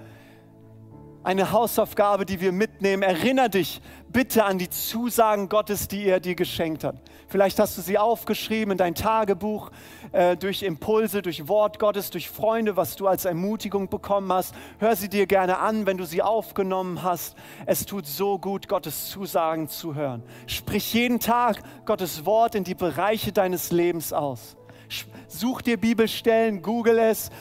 Eine 1.23 1.51
Hausaufgabe, 1.51 2.25
die 2.25 2.39
wir 2.39 2.51
mitnehmen. 2.51 3.01
Erinner 3.01 3.49
dich, 3.49 3.81
bitte 4.09 4.45
an 4.45 4.57
die 4.57 4.69
Zusagen 4.69 5.49
Gottes, 5.49 5.87
die 5.87 6.05
er 6.05 6.19
dir 6.19 6.35
geschenkt 6.35 6.83
hat. 6.83 6.95
Vielleicht 7.33 7.57
hast 7.57 7.75
du 7.79 7.81
sie 7.81 7.97
aufgeschrieben 7.97 8.73
in 8.73 8.77
dein 8.77 8.93
Tagebuch, 8.93 9.71
äh, 10.11 10.37
durch 10.37 10.61
Impulse, 10.61 11.23
durch 11.23 11.47
Wort 11.47 11.79
Gottes, 11.79 12.11
durch 12.11 12.29
Freunde, 12.29 12.77
was 12.77 12.95
du 12.95 13.07
als 13.07 13.25
Ermutigung 13.25 13.89
bekommen 13.89 14.31
hast. 14.31 14.53
Hör 14.77 14.95
sie 14.95 15.09
dir 15.09 15.25
gerne 15.25 15.57
an, 15.57 15.87
wenn 15.87 15.97
du 15.97 16.05
sie 16.05 16.21
aufgenommen 16.21 17.01
hast. 17.01 17.35
Es 17.65 17.87
tut 17.87 18.05
so 18.05 18.37
gut, 18.37 18.67
Gottes 18.67 19.09
Zusagen 19.09 19.67
zu 19.67 19.95
hören. 19.95 20.21
Sprich 20.45 20.93
jeden 20.93 21.19
Tag 21.19 21.63
Gottes 21.85 22.23
Wort 22.27 22.53
in 22.53 22.65
die 22.65 22.75
Bereiche 22.75 23.31
deines 23.31 23.71
Lebens 23.71 24.13
aus. 24.13 24.55
Such 25.27 25.63
dir 25.63 25.77
Bibelstellen, 25.77 26.61
google 26.61 26.99
es, 26.99 27.31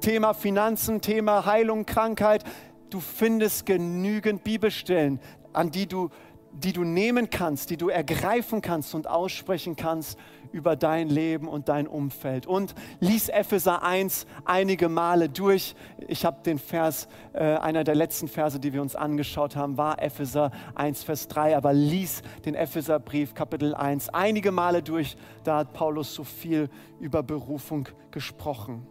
Thema 0.00 0.34
Finanzen, 0.34 1.00
Thema 1.00 1.46
Heilung, 1.46 1.84
Krankheit. 1.84 2.44
Du 2.90 3.00
findest 3.00 3.66
genügend 3.66 4.44
Bibelstellen, 4.44 5.18
an 5.52 5.72
die 5.72 5.88
du 5.88 6.10
die 6.52 6.72
du 6.72 6.84
nehmen 6.84 7.30
kannst, 7.30 7.70
die 7.70 7.76
du 7.76 7.88
ergreifen 7.88 8.60
kannst 8.60 8.94
und 8.94 9.08
aussprechen 9.08 9.76
kannst 9.76 10.18
über 10.52 10.76
dein 10.76 11.08
Leben 11.08 11.48
und 11.48 11.68
dein 11.68 11.86
Umfeld. 11.86 12.46
Und 12.46 12.74
lies 13.00 13.28
Epheser 13.28 13.82
1 13.82 14.26
einige 14.44 14.88
Male 14.88 15.28
durch. 15.28 15.74
Ich 16.08 16.24
habe 16.24 16.42
den 16.44 16.58
Vers, 16.58 17.08
äh, 17.32 17.56
einer 17.56 17.84
der 17.84 17.94
letzten 17.94 18.28
Verse, 18.28 18.60
die 18.60 18.72
wir 18.72 18.82
uns 18.82 18.94
angeschaut 18.94 19.56
haben, 19.56 19.78
war 19.78 20.00
Epheser 20.02 20.50
1, 20.74 21.02
Vers 21.04 21.28
3. 21.28 21.56
Aber 21.56 21.72
lies 21.72 22.22
den 22.44 22.54
Epheserbrief 22.54 23.34
Kapitel 23.34 23.74
1 23.74 24.10
einige 24.10 24.52
Male 24.52 24.82
durch. 24.82 25.16
Da 25.44 25.58
hat 25.58 25.72
Paulus 25.72 26.14
so 26.14 26.24
viel 26.24 26.68
über 27.00 27.22
Berufung 27.22 27.88
gesprochen. 28.10 28.86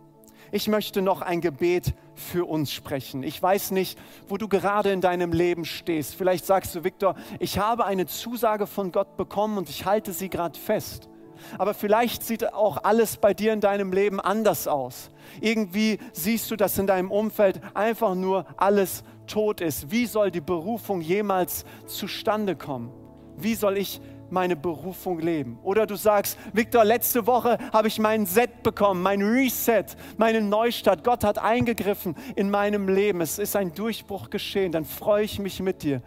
Ich 0.54 0.68
möchte 0.68 1.02
noch 1.02 1.22
ein 1.22 1.40
Gebet 1.40 1.94
für 2.14 2.46
uns 2.46 2.74
sprechen. 2.74 3.24
Ich 3.24 3.42
weiß 3.42 3.72
nicht, 3.72 3.98
wo 4.28 4.38
du 4.38 4.50
gerade 4.50 4.92
in 4.92 5.00
deinem 5.00 5.32
Leben 5.32 5.64
stehst. 5.64 6.16
Vielleicht 6.16 6.46
sagst 6.46 6.76
du, 6.76 6.84
Viktor, 6.84 7.16
ich 7.40 7.58
habe 7.58 7.86
eine 7.86 8.06
Zusage 8.06 8.68
von 8.68 8.92
Gott 8.92 9.16
bekommen 9.16 9.58
und 9.58 9.70
ich 9.70 9.86
halte 9.86 10.12
sie 10.12 10.30
gerade 10.30 10.60
fest. 10.60 11.08
Aber 11.58 11.74
vielleicht 11.74 12.24
sieht 12.24 12.54
auch 12.54 12.84
alles 12.84 13.18
bei 13.18 13.34
dir 13.34 13.54
in 13.54 13.62
deinem 13.62 13.94
Leben 13.94 14.20
anders 14.20 14.68
aus. 14.68 15.10
Irgendwie 15.40 16.00
siehst 16.12 16.52
du, 16.52 16.56
dass 16.56 16.78
in 16.78 16.86
deinem 16.86 17.12
Umfeld 17.12 17.62
einfach 17.74 18.14
nur 18.14 18.46
alles 18.58 19.04
tot 19.28 19.62
ist. 19.62 19.90
Wie 19.90 20.06
soll 20.06 20.32
die 20.32 20.42
Berufung 20.42 21.02
jemals 21.02 21.66
zustande 21.88 22.56
kommen? 22.56 22.92
Wie 23.38 23.56
soll 23.56 23.78
ich 23.78 24.02
meine 24.32 24.56
Berufung 24.56 25.20
leben. 25.20 25.60
Oder 25.64 25.86
du 25.86 25.96
sagst, 25.96 26.38
Victor, 26.54 26.84
letzte 26.84 27.28
Woche 27.28 27.58
habe 27.74 27.88
ich 27.88 28.00
meinen 28.00 28.26
Set 28.26 28.64
bekommen, 28.64 29.02
mein 29.02 29.22
Reset, 29.22 29.86
meine 30.18 30.42
Neustart. 30.42 31.04
Gott 31.04 31.24
hat 31.24 31.38
eingegriffen 31.38 32.16
in 32.36 32.50
meinem 32.50 32.88
Leben. 32.88 33.22
Es 33.22 33.40
ist 33.40 33.56
ein 33.56 33.74
Durchbruch 33.74 34.30
geschehen. 34.30 34.72
Dann 34.72 34.86
freue 34.86 35.24
ich 35.24 35.40
mich 35.40 35.62
mit 35.62 35.84
dir. 35.84 36.02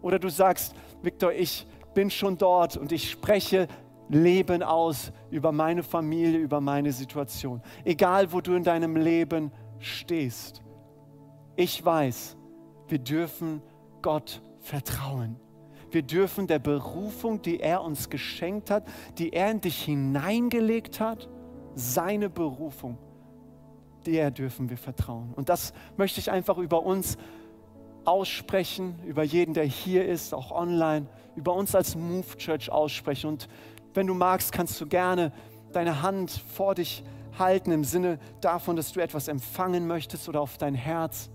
Oder 0.00 0.18
du 0.18 0.28
sagst, 0.28 0.74
Victor, 1.02 1.32
ich 1.32 1.66
bin 1.94 2.10
schon 2.10 2.38
dort 2.38 2.76
und 2.76 2.92
ich 2.92 3.10
spreche 3.10 3.68
Leben 4.08 4.62
aus 4.62 5.12
über 5.30 5.52
meine 5.52 5.82
Familie, 5.82 6.38
über 6.38 6.60
meine 6.60 6.92
Situation. 6.92 7.62
Egal, 7.84 8.32
wo 8.32 8.40
du 8.40 8.54
in 8.54 8.64
deinem 8.64 8.96
Leben 8.96 9.50
stehst. 9.78 10.62
Ich 11.56 11.84
weiß, 11.84 12.36
wir 12.88 12.98
dürfen 12.98 13.62
Gott 14.00 14.42
vertrauen. 14.60 15.36
Wir 15.92 16.02
dürfen 16.02 16.46
der 16.46 16.58
Berufung, 16.58 17.42
die 17.42 17.60
er 17.60 17.82
uns 17.82 18.08
geschenkt 18.08 18.70
hat, 18.70 18.84
die 19.18 19.32
er 19.32 19.50
in 19.50 19.60
dich 19.60 19.84
hineingelegt 19.84 21.00
hat, 21.00 21.28
seine 21.74 22.30
Berufung, 22.30 22.98
der 24.06 24.30
dürfen 24.30 24.70
wir 24.70 24.78
vertrauen. 24.78 25.32
Und 25.34 25.50
das 25.50 25.74
möchte 25.96 26.18
ich 26.18 26.30
einfach 26.30 26.56
über 26.56 26.82
uns 26.82 27.18
aussprechen, 28.04 28.98
über 29.06 29.22
jeden, 29.22 29.54
der 29.54 29.64
hier 29.64 30.06
ist, 30.06 30.34
auch 30.34 30.50
online, 30.50 31.06
über 31.36 31.54
uns 31.54 31.74
als 31.74 31.94
Move 31.94 32.36
Church 32.38 32.70
aussprechen. 32.72 33.28
Und 33.28 33.48
wenn 33.94 34.06
du 34.06 34.14
magst, 34.14 34.50
kannst 34.50 34.80
du 34.80 34.86
gerne 34.86 35.30
deine 35.72 36.02
Hand 36.02 36.30
vor 36.30 36.74
dich 36.74 37.04
halten 37.38 37.70
im 37.70 37.84
Sinne 37.84 38.18
davon, 38.40 38.76
dass 38.76 38.92
du 38.92 39.00
etwas 39.00 39.28
empfangen 39.28 39.86
möchtest 39.86 40.28
oder 40.28 40.40
auf 40.40 40.58
dein 40.58 40.74
Herz. 40.74 41.30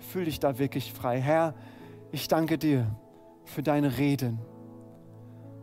Fühl 0.00 0.26
dich 0.26 0.38
da 0.38 0.58
wirklich 0.58 0.92
frei. 0.92 1.20
Herr, 1.20 1.54
ich 2.10 2.28
danke 2.28 2.58
dir 2.58 2.86
für 3.44 3.62
deine 3.62 3.98
Reden. 3.98 4.38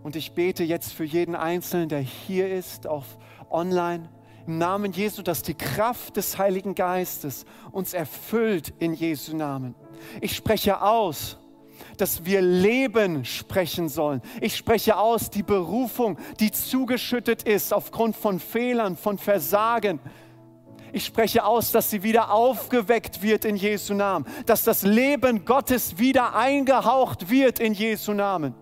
Und 0.04 0.16
ich 0.16 0.34
bete 0.34 0.64
jetzt 0.64 0.94
für 0.94 1.04
jeden 1.04 1.36
Einzelnen, 1.36 1.90
der 1.90 2.00
hier 2.00 2.50
ist, 2.50 2.88
auch 2.88 3.06
online, 3.50 4.10
im 4.48 4.58
Namen 4.58 4.92
Jesu, 4.94 5.22
dass 5.22 5.44
die 5.44 5.54
Kraft 5.54 6.18
des 6.18 6.38
Heiligen 6.38 6.74
Geistes 6.74 7.46
uns 7.72 7.94
erfüllt 7.94 8.74
in 8.80 8.94
Jesu 8.94 9.36
Namen. 9.36 9.76
Ich 10.22 10.36
spreche 10.36 10.82
aus, 10.82 11.38
dass 11.98 12.26
wir 12.26 12.42
Leben 12.42 13.26
sprechen 13.26 13.90
sollen. 13.90 14.22
Ich 14.42 14.56
spreche 14.56 14.98
aus 14.98 15.30
die 15.30 15.44
Berufung, 15.44 16.18
die 16.40 16.52
zugeschüttet 16.52 17.44
ist 17.44 17.74
aufgrund 17.74 18.16
von 18.16 18.40
Fehlern, 18.40 18.96
von 18.98 19.18
Versagen, 19.18 20.00
ich 20.92 21.06
spreche 21.06 21.44
aus, 21.44 21.72
dass 21.72 21.90
sie 21.90 22.04
wieder 22.04 22.32
aufgeweckt 22.32 23.22
wird 23.22 23.46
in 23.46 23.56
Jesu 23.56 23.94
Namen, 23.94 24.26
dass 24.46 24.64
das 24.64 24.84
Leben 24.84 25.46
Gottes 25.46 25.98
wieder 25.98 26.36
eingehaucht 26.36 27.30
wird 27.30 27.60
in 27.60 27.74
Jesu 27.74 28.14
Namen. 28.14 28.56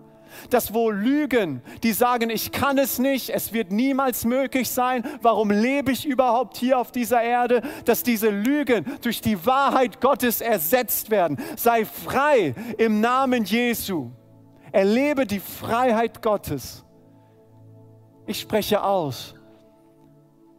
Dass 0.50 0.74
wo 0.74 0.90
Lügen, 0.90 1.62
die 1.82 1.92
sagen, 1.92 2.30
ich 2.30 2.52
kann 2.52 2.78
es 2.78 2.98
nicht, 2.98 3.30
es 3.30 3.52
wird 3.52 3.72
niemals 3.72 4.24
möglich 4.24 4.68
sein, 4.70 5.02
warum 5.22 5.50
lebe 5.50 5.90
ich 5.90 6.06
überhaupt 6.06 6.58
hier 6.58 6.78
auf 6.78 6.92
dieser 6.92 7.22
Erde, 7.22 7.62
dass 7.86 8.02
diese 8.02 8.28
Lügen 8.28 8.84
durch 9.00 9.20
die 9.20 9.44
Wahrheit 9.46 10.00
Gottes 10.00 10.40
ersetzt 10.40 11.10
werden. 11.10 11.38
Sei 11.56 11.84
frei 11.84 12.54
im 12.76 13.00
Namen 13.00 13.44
Jesu. 13.44 14.10
Erlebe 14.70 15.26
die 15.26 15.40
Freiheit 15.40 16.22
Gottes. 16.22 16.84
Ich 18.26 18.40
spreche 18.40 18.82
aus, 18.82 19.34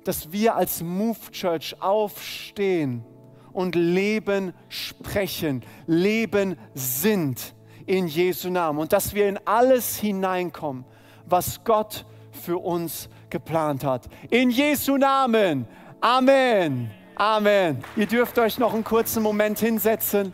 dass 0.09 0.31
wir 0.31 0.55
als 0.55 0.81
Move 0.81 1.19
Church 1.29 1.75
aufstehen 1.79 3.05
und 3.53 3.75
Leben 3.75 4.55
sprechen, 4.67 5.61
Leben 5.85 6.57
sind 6.73 7.53
in 7.85 8.07
Jesu 8.07 8.49
Namen 8.49 8.79
und 8.79 8.91
dass 8.91 9.13
wir 9.13 9.29
in 9.29 9.39
alles 9.45 9.97
hineinkommen, 9.97 10.83
was 11.27 11.63
Gott 11.63 12.07
für 12.31 12.57
uns 12.57 13.07
geplant 13.29 13.83
hat. 13.83 14.07
In 14.31 14.49
Jesu 14.49 14.97
Namen. 14.97 15.67
Amen. 16.01 16.89
Amen. 17.13 17.83
Ihr 17.95 18.07
dürft 18.07 18.39
euch 18.39 18.57
noch 18.57 18.73
einen 18.73 18.83
kurzen 18.83 19.21
Moment 19.21 19.59
hinsetzen. 19.59 20.33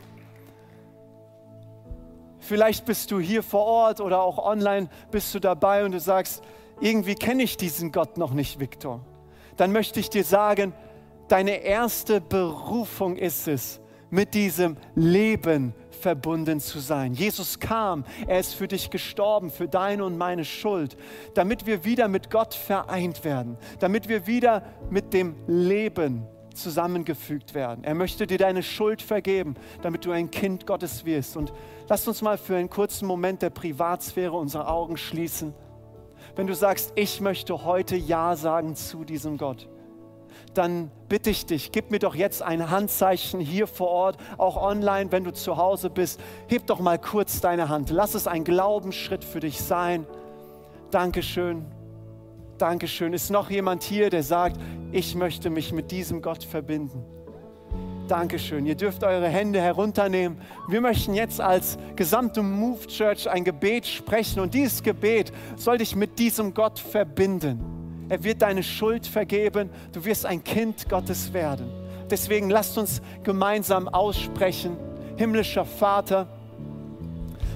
Vielleicht 2.39 2.86
bist 2.86 3.11
du 3.11 3.19
hier 3.19 3.43
vor 3.43 3.65
Ort 3.65 3.99
oder 3.99 4.21
auch 4.21 4.38
online 4.38 4.88
bist 5.11 5.36
du 5.36 5.41
dabei 5.41 5.84
und 5.84 5.91
du 5.91 5.99
sagst, 5.99 6.41
irgendwie 6.80 7.15
kenne 7.15 7.43
ich 7.43 7.57
diesen 7.57 7.91
Gott 7.91 8.17
noch 8.17 8.32
nicht, 8.32 8.61
Viktor 8.61 9.01
dann 9.58 9.72
möchte 9.72 9.99
ich 9.99 10.10
dir 10.10 10.24
sagen, 10.24 10.74
deine 11.28 11.64
erste 11.64 12.22
Berufung 12.22 13.18
ist 13.18 13.47
es, 13.47 13.80
mit 14.10 14.34
diesem 14.34 14.78
Leben 14.95 15.74
verbunden 15.89 16.60
zu 16.60 16.80
sein. 16.80 17.14
Jesus 17.14 17.60
kam, 17.60 18.06
er 18.28 18.39
ist 18.39 18.53
für 18.53 18.68
dich 18.68 18.89
gestorben, 18.89 19.49
für 19.49 19.68
deine 19.68 20.06
und 20.06 20.18
meine 20.18 20.45
Schuld, 20.45 20.97
damit 21.34 21.66
wir 21.66 21.84
wieder 21.84 22.08
mit 22.08 22.30
Gott 22.30 22.53
vereint 22.53 23.24
werden, 23.24 23.58
damit 23.80 24.08
wir 24.08 24.28
wieder 24.28 24.64
mit 24.89 25.14
dem 25.14 25.36
Leben 25.47 26.28
zusammengefügt 26.53 27.53
werden. 27.53 27.84
Er 27.84 27.95
möchte 27.95 28.28
dir 28.28 28.38
deine 28.38 28.64
Schuld 28.64 29.01
vergeben, 29.01 29.56
damit 29.82 30.06
du 30.06 30.12
ein 30.12 30.32
Kind 30.32 30.66
Gottes 30.66 31.06
wirst. 31.06 31.36
Und 31.36 31.51
lass 31.89 32.08
uns 32.08 32.22
mal 32.22 32.38
für 32.38 32.56
einen 32.56 32.70
kurzen 32.70 33.08
Moment 33.08 33.41
der 33.41 33.49
Privatsphäre 33.49 34.34
unsere 34.34 34.68
Augen 34.68 34.97
schließen 34.97 35.53
wenn 36.36 36.48
du 36.48 36.56
sagst, 36.56 36.94
ich 36.96 37.22
möchte 37.22 37.64
heute 37.64 37.96
Ja 37.96 38.36
sagen 38.36 38.76
zu 38.76 39.04
diesem 39.04 39.38
Gott, 39.38 39.68
dann 40.54 40.92
bitte 41.10 41.30
ich 41.30 41.46
dich, 41.46 41.72
gib 41.72 41.92
mir 41.92 42.00
doch 42.00 42.16
jetzt 42.16 42.42
ein 42.42 42.70
Handzeichen 42.70 43.40
hier 43.40 43.68
vor 43.68 43.90
Ort, 43.90 44.18
auch 44.38 44.58
online, 44.58 45.12
wenn 45.12 45.24
du 45.24 45.32
zu 45.32 45.58
Hause 45.58 45.90
bist. 45.90 46.20
Heb 46.48 46.68
doch 46.68 46.80
mal 46.80 46.98
kurz 46.98 47.42
deine 47.42 47.70
Hand. 47.70 47.90
Lass 47.90 48.16
es 48.16 48.28
ein 48.28 48.44
Glaubensschritt 48.44 49.24
für 49.24 49.40
dich 49.40 49.62
sein. 49.62 50.06
Dankeschön. 50.92 51.66
Dankeschön. 52.58 53.14
Ist 53.14 53.32
noch 53.32 53.50
jemand 53.50 53.84
hier, 53.84 54.10
der 54.10 54.24
sagt, 54.24 54.58
ich 54.92 55.16
möchte 55.16 55.50
mich 55.50 55.74
mit 55.74 55.92
diesem 55.92 56.22
Gott 56.22 56.44
verbinden? 56.44 57.04
Dankeschön. 58.08 58.68
Ihr 58.68 58.76
dürft 58.76 59.03
eure 59.03 59.28
Hände 59.28 59.60
herunternehmen. 59.60 60.38
Wir 60.68 60.80
möchten 60.80 61.16
jetzt 61.16 61.41
als 61.41 61.78
gesamte 61.95 62.43
Move 62.43 62.86
Church 62.88 63.28
ein 63.30 63.43
Gebet 63.43 63.88
sprechen 63.88 64.39
und 64.39 64.53
dieses 64.53 64.84
Gebet 64.84 65.32
soll 65.56 65.80
dich 65.80 65.95
mit 65.95 66.20
diesem 66.20 66.53
Gott 66.53 66.78
verbinden. 66.78 67.60
Er 68.08 68.24
wird 68.24 68.43
deine 68.43 68.62
Schuld 68.62 69.08
vergeben. 69.08 69.72
Du 69.91 70.06
wirst 70.06 70.26
ein 70.26 70.43
Kind 70.43 70.88
Gottes 70.88 71.34
werden. 71.34 71.68
Deswegen 72.10 72.51
lasst 72.51 72.78
uns 72.78 73.01
gemeinsam 73.24 73.88
aussprechen. 73.88 74.78
Himmlischer 75.18 75.66
Vater, 75.66 76.28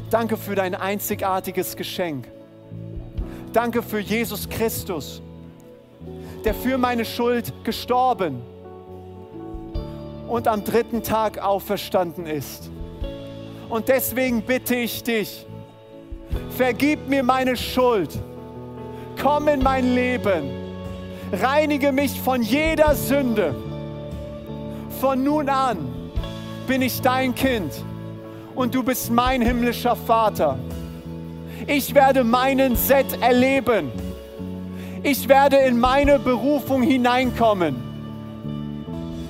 danke 0.10 0.36
für 0.36 0.56
dein 0.56 0.74
einzigartiges 0.74 1.76
Geschenk. 1.76 2.28
Danke 3.54 3.84
für 3.84 4.00
Jesus 4.00 4.50
Christus, 4.50 5.22
der 6.44 6.56
für 6.56 6.80
meine 6.80 7.06
Schuld 7.06 7.54
gestorben 7.64 8.42
ist 8.42 8.49
und 10.30 10.48
am 10.48 10.64
dritten 10.64 11.04
Tag 11.04 11.40
auferstanden 11.40 12.28
ist. 12.28 12.70
Und 13.68 13.90
deswegen 13.90 14.44
bitte 14.44 14.76
ich 14.76 15.04
dich, 15.04 15.46
vergib 16.56 17.08
mir 17.08 17.24
meine 17.24 17.58
Schuld, 17.58 18.12
komm 19.22 19.48
in 19.48 19.62
mein 19.62 19.94
Leben, 19.94 20.50
reinige 21.34 21.92
mich 21.92 22.20
von 22.22 22.42
jeder 22.42 22.96
Sünde. 22.96 23.56
Von 25.02 25.24
nun 25.24 25.50
an 25.50 25.78
bin 26.68 26.82
ich 26.82 27.02
dein 27.02 27.34
Kind 27.34 27.72
und 28.56 28.76
du 28.76 28.84
bist 28.84 29.12
mein 29.12 29.42
himmlischer 29.42 29.96
Vater. 29.96 30.60
Ich 31.68 31.94
werde 31.96 32.24
meinen 32.24 32.76
Set 32.76 33.22
erleben. 33.22 33.92
Ich 35.04 35.28
werde 35.30 35.58
in 35.58 35.80
meine 35.80 36.20
Berufung 36.20 36.82
hineinkommen. 36.82 37.89